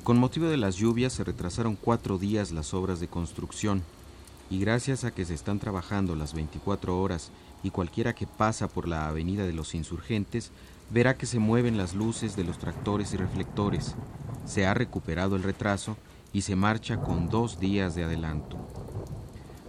Con 0.04 0.18
motivo 0.18 0.48
de 0.48 0.58
las 0.58 0.76
lluvias 0.76 1.14
se 1.14 1.24
retrasaron 1.24 1.78
cuatro 1.80 2.18
días 2.18 2.52
las 2.52 2.74
obras 2.74 3.00
de 3.00 3.08
construcción 3.08 3.82
y 4.50 4.58
gracias 4.58 5.02
a 5.04 5.12
que 5.12 5.24
se 5.24 5.32
están 5.32 5.58
trabajando 5.58 6.14
las 6.14 6.34
24 6.34 7.00
horas 7.00 7.30
y 7.62 7.70
cualquiera 7.70 8.14
que 8.14 8.26
pasa 8.26 8.68
por 8.68 8.86
la 8.86 9.08
avenida 9.08 9.46
de 9.46 9.54
los 9.54 9.74
insurgentes 9.74 10.50
verá 10.90 11.16
que 11.16 11.24
se 11.24 11.38
mueven 11.38 11.78
las 11.78 11.94
luces 11.94 12.36
de 12.36 12.44
los 12.44 12.58
tractores 12.58 13.14
y 13.14 13.16
reflectores. 13.16 13.94
Se 14.44 14.66
ha 14.66 14.74
recuperado 14.74 15.36
el 15.36 15.42
retraso 15.42 15.96
y 16.34 16.42
se 16.42 16.54
marcha 16.54 17.00
con 17.00 17.30
dos 17.30 17.58
días 17.58 17.94
de 17.94 18.04
adelanto. 18.04 18.58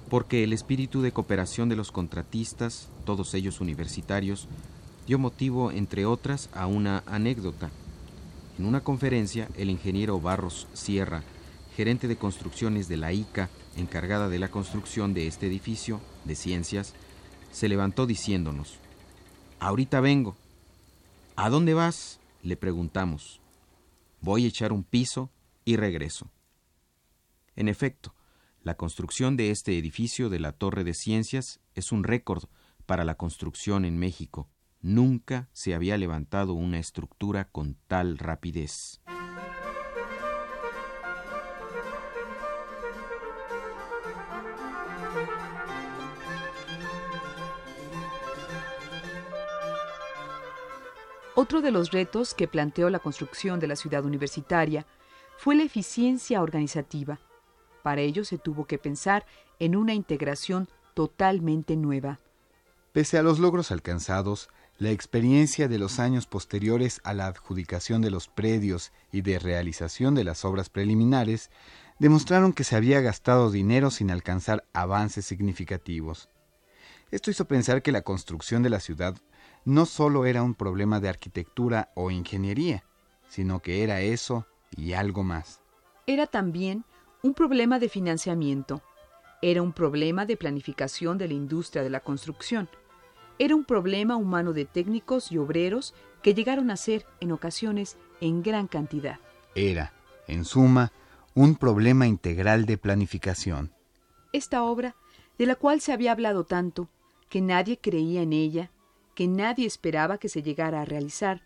Porque 0.09 0.43
el 0.43 0.51
espíritu 0.51 1.01
de 1.01 1.13
cooperación 1.13 1.69
de 1.69 1.77
los 1.77 1.93
contratistas, 1.93 2.89
todos 3.05 3.33
ellos 3.35 3.61
universitarios, 3.61 4.49
dio 5.07 5.17
motivo, 5.17 5.71
entre 5.71 6.05
otras, 6.05 6.49
a 6.53 6.67
una 6.67 7.03
anécdota 7.05 7.71
en 8.57 8.65
una 8.65 8.81
conferencia, 8.81 9.49
el 9.57 9.69
ingeniero 9.69 10.19
Barros 10.19 10.67
Sierra, 10.73 11.23
gerente 11.75 12.07
de 12.07 12.15
construcciones 12.15 12.87
de 12.87 12.97
la 12.97 13.11
ICA, 13.11 13.49
encargada 13.75 14.29
de 14.29 14.39
la 14.39 14.49
construcción 14.49 15.13
de 15.13 15.27
este 15.27 15.47
edificio 15.47 15.99
de 16.23 16.35
ciencias, 16.35 16.93
se 17.51 17.67
levantó 17.67 18.05
diciéndonos, 18.05 18.79
Ahorita 19.59 19.99
vengo. 19.99 20.35
¿A 21.35 21.49
dónde 21.49 21.73
vas? 21.73 22.19
le 22.43 22.55
preguntamos. 22.55 23.41
Voy 24.21 24.45
a 24.45 24.47
echar 24.47 24.71
un 24.71 24.83
piso 24.83 25.31
y 25.65 25.77
regreso. 25.77 26.29
En 27.55 27.67
efecto, 27.67 28.13
la 28.61 28.75
construcción 28.75 29.35
de 29.35 29.51
este 29.51 29.77
edificio 29.77 30.29
de 30.29 30.39
la 30.39 30.51
Torre 30.51 30.83
de 30.83 30.93
Ciencias 30.93 31.59
es 31.73 31.91
un 31.91 32.03
récord 32.03 32.43
para 32.85 33.03
la 33.03 33.15
construcción 33.15 33.85
en 33.85 33.97
México. 33.97 34.47
Nunca 34.87 35.49
se 35.51 35.73
había 35.73 35.97
levantado 35.97 36.53
una 36.53 36.77
estructura 36.77 37.45
con 37.45 37.75
tal 37.87 38.19
rapidez. 38.19 39.01
Otro 51.33 51.61
de 51.61 51.71
los 51.71 51.89
retos 51.89 52.35
que 52.35 52.47
planteó 52.47 52.91
la 52.91 52.99
construcción 52.99 53.59
de 53.59 53.65
la 53.65 53.75
ciudad 53.75 54.05
universitaria 54.05 54.85
fue 55.39 55.55
la 55.55 55.63
eficiencia 55.63 56.43
organizativa. 56.43 57.19
Para 57.81 58.01
ello 58.01 58.23
se 58.23 58.37
tuvo 58.37 58.65
que 58.65 58.77
pensar 58.77 59.25
en 59.57 59.75
una 59.75 59.95
integración 59.95 60.69
totalmente 60.93 61.75
nueva. 61.75 62.19
Pese 62.91 63.17
a 63.17 63.23
los 63.23 63.39
logros 63.39 63.71
alcanzados, 63.71 64.47
la 64.77 64.91
experiencia 64.91 65.67
de 65.67 65.79
los 65.79 65.99
años 65.99 66.27
posteriores 66.27 66.99
a 67.03 67.13
la 67.13 67.27
adjudicación 67.27 68.01
de 68.01 68.11
los 68.11 68.27
predios 68.27 68.91
y 69.11 69.21
de 69.21 69.39
realización 69.39 70.15
de 70.15 70.25
las 70.25 70.43
obras 70.43 70.69
preliminares 70.69 71.49
demostraron 71.97 72.51
que 72.51 72.65
se 72.65 72.75
había 72.75 72.99
gastado 72.99 73.51
dinero 73.51 73.89
sin 73.89 74.11
alcanzar 74.11 74.65
avances 74.73 75.25
significativos. 75.25 76.29
Esto 77.09 77.31
hizo 77.31 77.45
pensar 77.45 77.81
que 77.81 77.93
la 77.93 78.01
construcción 78.01 78.63
de 78.63 78.69
la 78.69 78.81
ciudad 78.81 79.15
no 79.63 79.85
solo 79.85 80.25
era 80.25 80.43
un 80.43 80.55
problema 80.55 80.99
de 80.99 81.07
arquitectura 81.07 81.91
o 81.95 82.11
ingeniería, 82.11 82.83
sino 83.29 83.61
que 83.61 83.83
era 83.83 84.01
eso 84.01 84.45
y 84.75 84.93
algo 84.93 85.23
más. 85.23 85.61
Era 86.05 86.27
también 86.27 86.83
un 87.23 87.33
problema 87.33 87.79
de 87.79 87.87
financiamiento, 87.87 88.81
era 89.41 89.61
un 89.61 89.71
problema 89.71 90.25
de 90.25 90.35
planificación 90.35 91.17
de 91.17 91.29
la 91.29 91.33
industria 91.33 91.81
de 91.81 91.89
la 91.89 92.01
construcción, 92.01 92.69
era 93.39 93.55
un 93.55 93.65
problema 93.65 94.15
humano 94.15 94.53
de 94.53 94.65
técnicos 94.65 95.31
y 95.31 95.37
obreros 95.37 95.93
que 96.21 96.33
llegaron 96.33 96.71
a 96.71 96.77
ser, 96.77 97.05
en 97.19 97.31
ocasiones, 97.31 97.97
en 98.21 98.41
gran 98.43 98.67
cantidad. 98.67 99.19
Era, 99.55 99.93
en 100.27 100.45
suma, 100.45 100.91
un 101.33 101.55
problema 101.55 102.07
integral 102.07 102.65
de 102.65 102.77
planificación. 102.77 103.71
Esta 104.31 104.63
obra 104.63 104.95
de 105.37 105.45
la 105.45 105.55
cual 105.55 105.81
se 105.81 105.91
había 105.91 106.11
hablado 106.11 106.45
tanto, 106.45 106.89
que 107.29 107.41
nadie 107.41 107.77
creía 107.77 108.21
en 108.21 108.33
ella, 108.33 108.71
que 109.13 109.27
nadie 109.27 109.65
esperaba 109.65 110.17
que 110.17 110.29
se 110.29 110.41
llegara 110.41 110.81
a 110.81 110.85
realizar, 110.85 111.41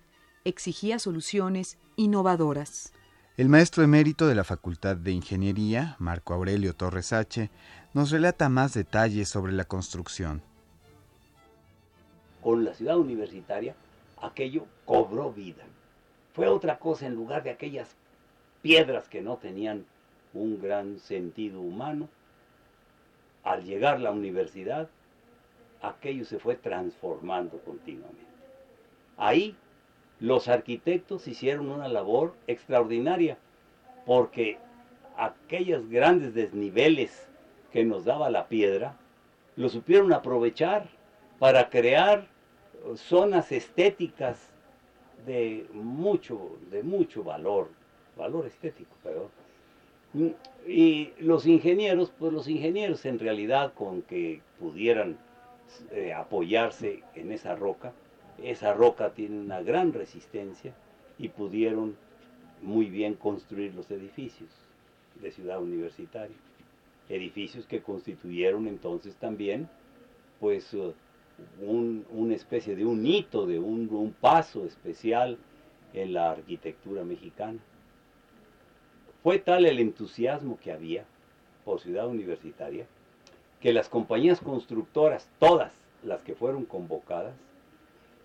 exigía 0.46 1.00
soluciones 1.00 1.78
innovadoras. 1.96 2.94
El 3.38 3.50
maestro 3.50 3.84
emérito 3.84 4.28
de 4.28 4.36
la 4.36 4.44
Facultad 4.44 4.98
de 4.98 5.12
Ingeniería, 5.12 5.96
Marco 6.00 6.34
Aurelio 6.34 6.76
Torres 6.76 7.14
H., 7.14 7.50
nos 7.94 8.12
relata 8.12 8.50
más 8.50 8.74
detalles 8.74 9.30
sobre 9.30 9.54
la 9.54 9.66
construcción. 9.66 10.44
Con 12.42 12.64
la 12.64 12.74
ciudad 12.74 12.98
universitaria, 12.98 13.76
aquello 14.22 14.66
cobró 14.86 15.32
vida. 15.32 15.64
Fue 16.34 16.48
otra 16.48 16.80
cosa 16.80 17.06
en 17.06 17.16
lugar 17.16 17.44
de 17.44 17.50
aquellas 17.50 17.96
piedras 18.62 19.10
que 19.10 19.22
no 19.22 19.38
tenían 19.38 19.86
un 20.34 20.62
gran 20.62 21.00
sentido 21.00 21.60
humano. 21.60 22.08
Al 23.44 23.64
llegar 23.64 24.00
la 24.00 24.12
universidad, 24.12 24.90
aquello 25.82 26.26
se 26.26 26.40
fue 26.40 26.56
transformando 26.56 27.58
continuamente. 27.60 28.22
Ahí 29.18 29.56
los 30.20 30.48
arquitectos 30.48 31.28
hicieron 31.28 31.70
una 31.70 31.88
labor 31.88 32.36
extraordinaria, 32.48 33.38
porque 34.06 34.58
aquellos 35.18 35.90
grandes 35.90 36.34
desniveles 36.34 37.28
que 37.72 37.86
nos 37.86 38.06
daba 38.06 38.30
la 38.30 38.48
piedra, 38.48 38.96
lo 39.56 39.70
supieron 39.70 40.14
aprovechar 40.14 40.88
para 41.40 41.70
crear 41.70 42.28
zonas 42.96 43.52
estéticas 43.52 44.38
de 45.26 45.66
mucho, 45.74 46.58
de 46.70 46.84
mucho 46.84 47.24
valor, 47.24 47.70
valor 48.18 48.46
estético, 48.46 48.92
perdón. 49.04 49.30
Y 50.68 51.12
los 51.20 51.46
ingenieros, 51.46 52.12
pues 52.18 52.34
los 52.34 52.48
ingenieros 52.48 53.06
en 53.06 53.20
realidad 53.20 53.74
con 53.74 54.02
que 54.02 54.42
pudieran 54.60 55.18
eh, 55.92 56.14
apoyarse 56.14 57.04
en 57.16 57.32
esa 57.32 57.56
roca, 57.56 57.94
esa 58.44 58.74
roca 58.74 59.12
tiene 59.12 59.40
una 59.40 59.62
gran 59.62 59.94
resistencia 59.94 60.74
y 61.18 61.30
pudieron 61.30 61.96
muy 62.62 62.90
bien 62.90 63.14
construir 63.14 63.74
los 63.76 63.92
edificios 63.92 64.50
de 65.22 65.32
ciudad 65.32 65.62
universitaria. 65.62 66.36
Edificios 67.08 67.66
que 67.66 67.82
constituyeron 67.82 68.68
entonces 68.68 69.16
también, 69.16 69.70
pues, 70.40 70.76
uh, 71.62 72.04
una 72.12 72.36
especie 72.36 72.76
de 72.76 72.86
un 72.86 73.06
hito, 73.06 73.46
de 73.46 73.60
un, 73.60 73.90
un 73.92 74.14
paso 74.14 74.66
especial 74.66 75.38
en 75.94 76.14
la 76.14 76.32
arquitectura 76.32 77.04
mexicana. 77.04 77.60
Fue 79.24 79.40
tal 79.40 79.66
el 79.66 79.80
entusiasmo 79.80 80.58
que 80.60 80.72
había 80.72 81.06
por 81.66 81.80
ciudad 81.82 82.08
universitaria 82.08 82.86
que 83.60 83.74
las 83.74 83.90
compañías 83.90 84.40
constructoras, 84.40 85.30
todas 85.38 85.74
las 86.04 86.22
que 86.24 86.36
fueron 86.36 86.66
convocadas, 86.66 87.36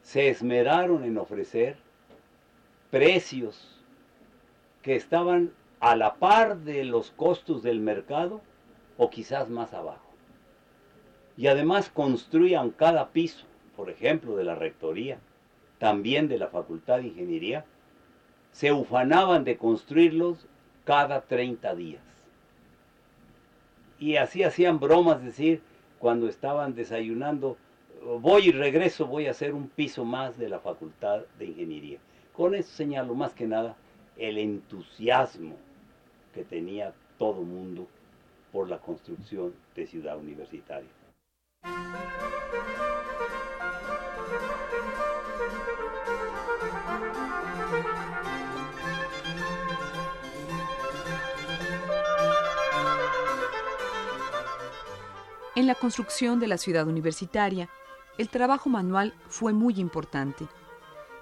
se 0.03 0.29
esmeraron 0.29 1.03
en 1.05 1.19
ofrecer 1.19 1.77
precios 2.91 3.81
que 4.83 4.95
estaban 4.95 5.53
a 5.81 5.97
la 5.97 6.15
par 6.15 6.59
de 6.59 6.85
los 6.85 7.11
costos 7.11 7.63
del 7.63 7.81
mercado 7.81 8.41
o 8.97 9.11
quizás 9.11 9.51
más 9.51 9.75
abajo. 9.75 10.14
Y 11.37 11.49
además 11.49 11.91
construían 11.91 12.71
cada 12.71 13.09
piso, 13.09 13.45
por 13.77 13.91
ejemplo, 13.91 14.37
de 14.37 14.45
la 14.45 14.55
rectoría, 14.55 15.19
también 15.79 16.29
de 16.29 16.39
la 16.39 16.49
Facultad 16.49 16.99
de 16.99 17.09
Ingeniería, 17.09 17.65
se 18.53 18.73
ufanaban 18.73 19.45
de 19.45 19.57
construirlos 19.57 20.47
cada 20.85 21.23
30 21.23 21.75
días. 21.75 22.03
Y 23.99 24.17
así 24.17 24.45
hacían 24.45 24.79
bromas, 24.79 25.25
decir, 25.25 25.61
cuando 25.99 26.29
estaban 26.29 26.75
desayunando, 26.75 27.57
voy 28.21 28.49
y 28.49 28.53
regreso, 28.53 29.07
voy 29.07 29.27
a 29.27 29.33
hacer 29.33 29.55
un 29.55 29.69
piso 29.69 30.05
más 30.05 30.39
de 30.39 30.49
la 30.49 30.61
Facultad 30.61 31.23
de 31.39 31.47
Ingeniería. 31.47 31.99
Con 32.33 32.55
eso 32.55 32.71
señalo 32.71 33.15
más 33.15 33.33
que 33.33 33.47
nada 33.47 33.77
el 34.17 34.39
entusiasmo 34.39 35.57
que 36.35 36.45
tenía 36.45 36.93
todo 37.19 37.43
mundo 37.43 37.87
por 38.53 38.69
la 38.69 38.79
construcción 38.79 39.53
de 39.75 39.87
ciudad 39.87 40.19
universitaria. 40.19 40.89
En 55.57 55.69
la 55.69 55.77
construcción 55.77 56.41
de 56.41 56.49
la 56.49 56.59
ciudad 56.59 56.89
universitaria, 56.89 57.71
el 58.19 58.29
trabajo 58.29 58.69
manual 58.69 59.15
fue 59.29 59.53
muy 59.53 59.75
importante. 59.79 60.49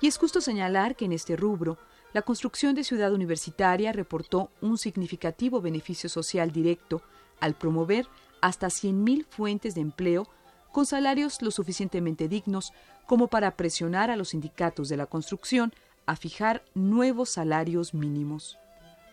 Y 0.01 0.07
es 0.07 0.17
justo 0.17 0.41
señalar 0.41 0.97
que 0.97 1.05
en 1.05 1.13
este 1.13 1.37
rubro, 1.37 1.77
la 2.15 2.23
construcción 2.23 2.75
de 2.75 2.83
ciudad 2.83 3.13
universitaria 3.13 3.93
reportó 3.93 4.51
un 4.63 4.79
significativo 4.79 5.61
beneficio 5.61 6.09
social 6.09 6.51
directo 6.51 7.03
al 7.41 7.55
promover 7.55 8.09
hasta 8.43 8.67
100.000 8.67 9.25
fuentes 9.31 9.75
de 9.75 9.81
empleo 9.81 10.29
con 10.71 10.85
salarios 10.85 11.41
lo 11.41 11.51
suficientemente 11.51 12.29
dignos 12.29 12.73
como 13.07 13.29
para 13.29 13.57
presionar 13.57 14.11
a 14.11 14.17
los 14.17 14.31
sindicatos 14.31 14.89
de 14.89 14.97
la 14.99 15.07
construcción 15.07 15.73
a 16.07 16.17
fijar 16.17 16.65
nuevos 16.75 17.31
salarios 17.31 17.95
mínimos. 17.95 18.59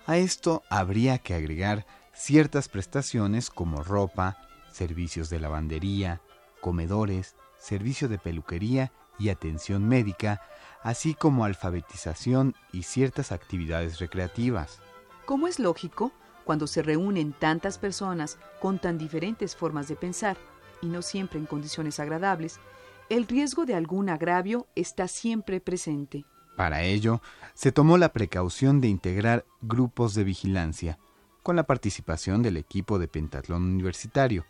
A 0.06 0.18
esto 0.18 0.64
habría 0.70 1.20
que 1.20 1.34
agregar 1.34 1.86
ciertas 2.14 2.68
prestaciones 2.68 3.50
como 3.50 3.84
ropa, 3.84 4.38
servicios 4.72 5.30
de 5.30 5.40
lavandería, 5.40 6.22
comedores, 6.62 7.36
servicio 7.60 8.08
de 8.08 8.18
peluquería 8.18 8.92
y 9.20 9.30
atención 9.30 9.88
médica, 9.88 10.42
así 10.82 11.14
como 11.14 11.46
alfabetización 11.46 12.56
y 12.72 12.84
ciertas 12.84 13.32
actividades 13.32 14.00
recreativas. 14.00 14.80
Como 15.26 15.48
es 15.48 15.60
lógico, 15.60 16.12
cuando 16.50 16.66
se 16.66 16.82
reúnen 16.82 17.32
tantas 17.32 17.78
personas 17.78 18.40
con 18.60 18.80
tan 18.80 18.98
diferentes 18.98 19.56
formas 19.56 19.88
de 19.88 19.96
pensar, 19.96 20.36
y 20.82 20.88
no 20.88 21.04
siempre 21.04 21.38
en 21.38 21.46
condiciones 21.46 22.00
agradables, 22.00 22.60
el 23.08 23.28
riesgo 23.28 23.68
de 23.68 23.76
algún 23.76 24.10
agravio 24.10 24.66
está 24.74 25.08
siempre 25.08 25.62
presente. 25.62 26.26
Para 26.58 26.82
ello, 26.82 27.22
se 27.54 27.72
tomó 27.72 28.00
la 28.00 28.14
precaución 28.14 28.82
de 28.82 28.88
integrar 28.88 29.46
grupos 29.62 30.16
de 30.16 30.24
vigilancia, 30.24 30.98
con 31.44 31.56
la 31.56 31.68
participación 31.68 32.42
del 32.42 32.58
equipo 32.58 32.98
de 32.98 33.08
pentatlón 33.08 33.62
universitario, 33.62 34.44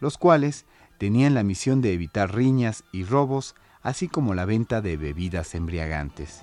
los 0.00 0.18
cuales 0.18 0.66
tenían 0.98 1.32
la 1.32 1.44
misión 1.44 1.80
de 1.80 1.94
evitar 1.94 2.34
riñas 2.34 2.84
y 2.92 3.04
robos, 3.04 3.54
así 3.80 4.06
como 4.06 4.34
la 4.34 4.44
venta 4.44 4.82
de 4.82 4.98
bebidas 4.98 5.54
embriagantes. 5.54 6.42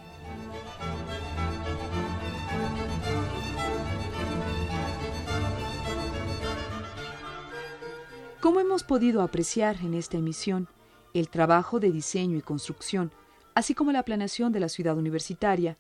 Como 8.46 8.60
hemos 8.60 8.84
podido 8.84 9.24
apreciar 9.24 9.78
en 9.82 9.96
esta 9.96 10.18
emisión, 10.18 10.68
el 11.16 11.30
trabajo 11.30 11.80
de 11.80 11.92
diseño 11.92 12.38
y 12.38 12.44
construcción, 12.44 13.12
así 13.56 13.74
como 13.74 13.92
la 13.92 14.04
planeación 14.04 14.52
de 14.52 14.60
la 14.60 14.70
ciudad 14.70 14.96
universitaria, 14.96 15.78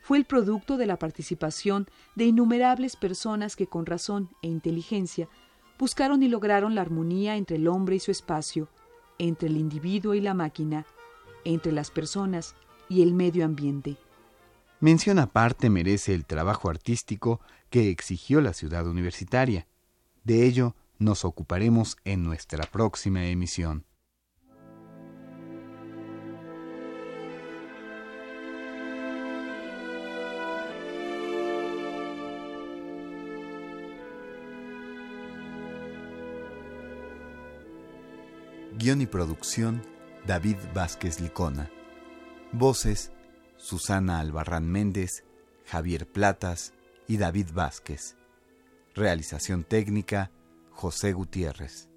fue 0.00 0.16
el 0.16 0.24
producto 0.24 0.78
de 0.78 0.86
la 0.86 0.98
participación 0.98 1.86
de 2.14 2.24
innumerables 2.24 2.96
personas 2.96 3.54
que 3.54 3.66
con 3.66 3.84
razón 3.84 4.30
e 4.40 4.48
inteligencia 4.48 5.28
buscaron 5.78 6.22
y 6.22 6.28
lograron 6.28 6.74
la 6.74 6.80
armonía 6.80 7.36
entre 7.36 7.56
el 7.56 7.68
hombre 7.68 7.96
y 7.96 8.00
su 8.00 8.12
espacio, 8.12 8.70
entre 9.18 9.48
el 9.48 9.58
individuo 9.58 10.14
y 10.14 10.22
la 10.22 10.32
máquina, 10.32 10.86
entre 11.44 11.70
las 11.70 11.90
personas 11.90 12.54
y 12.88 13.02
el 13.02 13.12
medio 13.12 13.44
ambiente. 13.44 13.98
Mención 14.80 15.18
aparte 15.18 15.68
merece 15.68 16.14
el 16.14 16.24
trabajo 16.24 16.70
artístico 16.70 17.42
que 17.68 17.90
exigió 17.90 18.40
la 18.40 18.54
ciudad 18.54 18.86
universitaria. 18.86 19.66
De 20.24 20.46
ello 20.46 20.74
nos 20.98 21.24
ocuparemos 21.24 21.96
en 22.04 22.22
nuestra 22.22 22.64
próxima 22.64 23.26
emisión. 23.26 23.84
Guión 38.78 39.00
y 39.00 39.06
producción, 39.06 39.82
David 40.26 40.58
Vázquez 40.74 41.20
Licona. 41.20 41.70
Voces, 42.52 43.10
Susana 43.56 44.20
Albarrán 44.20 44.70
Méndez, 44.70 45.24
Javier 45.64 46.06
Platas 46.06 46.74
y 47.08 47.16
David 47.16 47.48
Vázquez. 47.54 48.16
Realización 48.94 49.64
técnica, 49.64 50.30
José 50.76 51.12
Gutiérrez. 51.12 51.95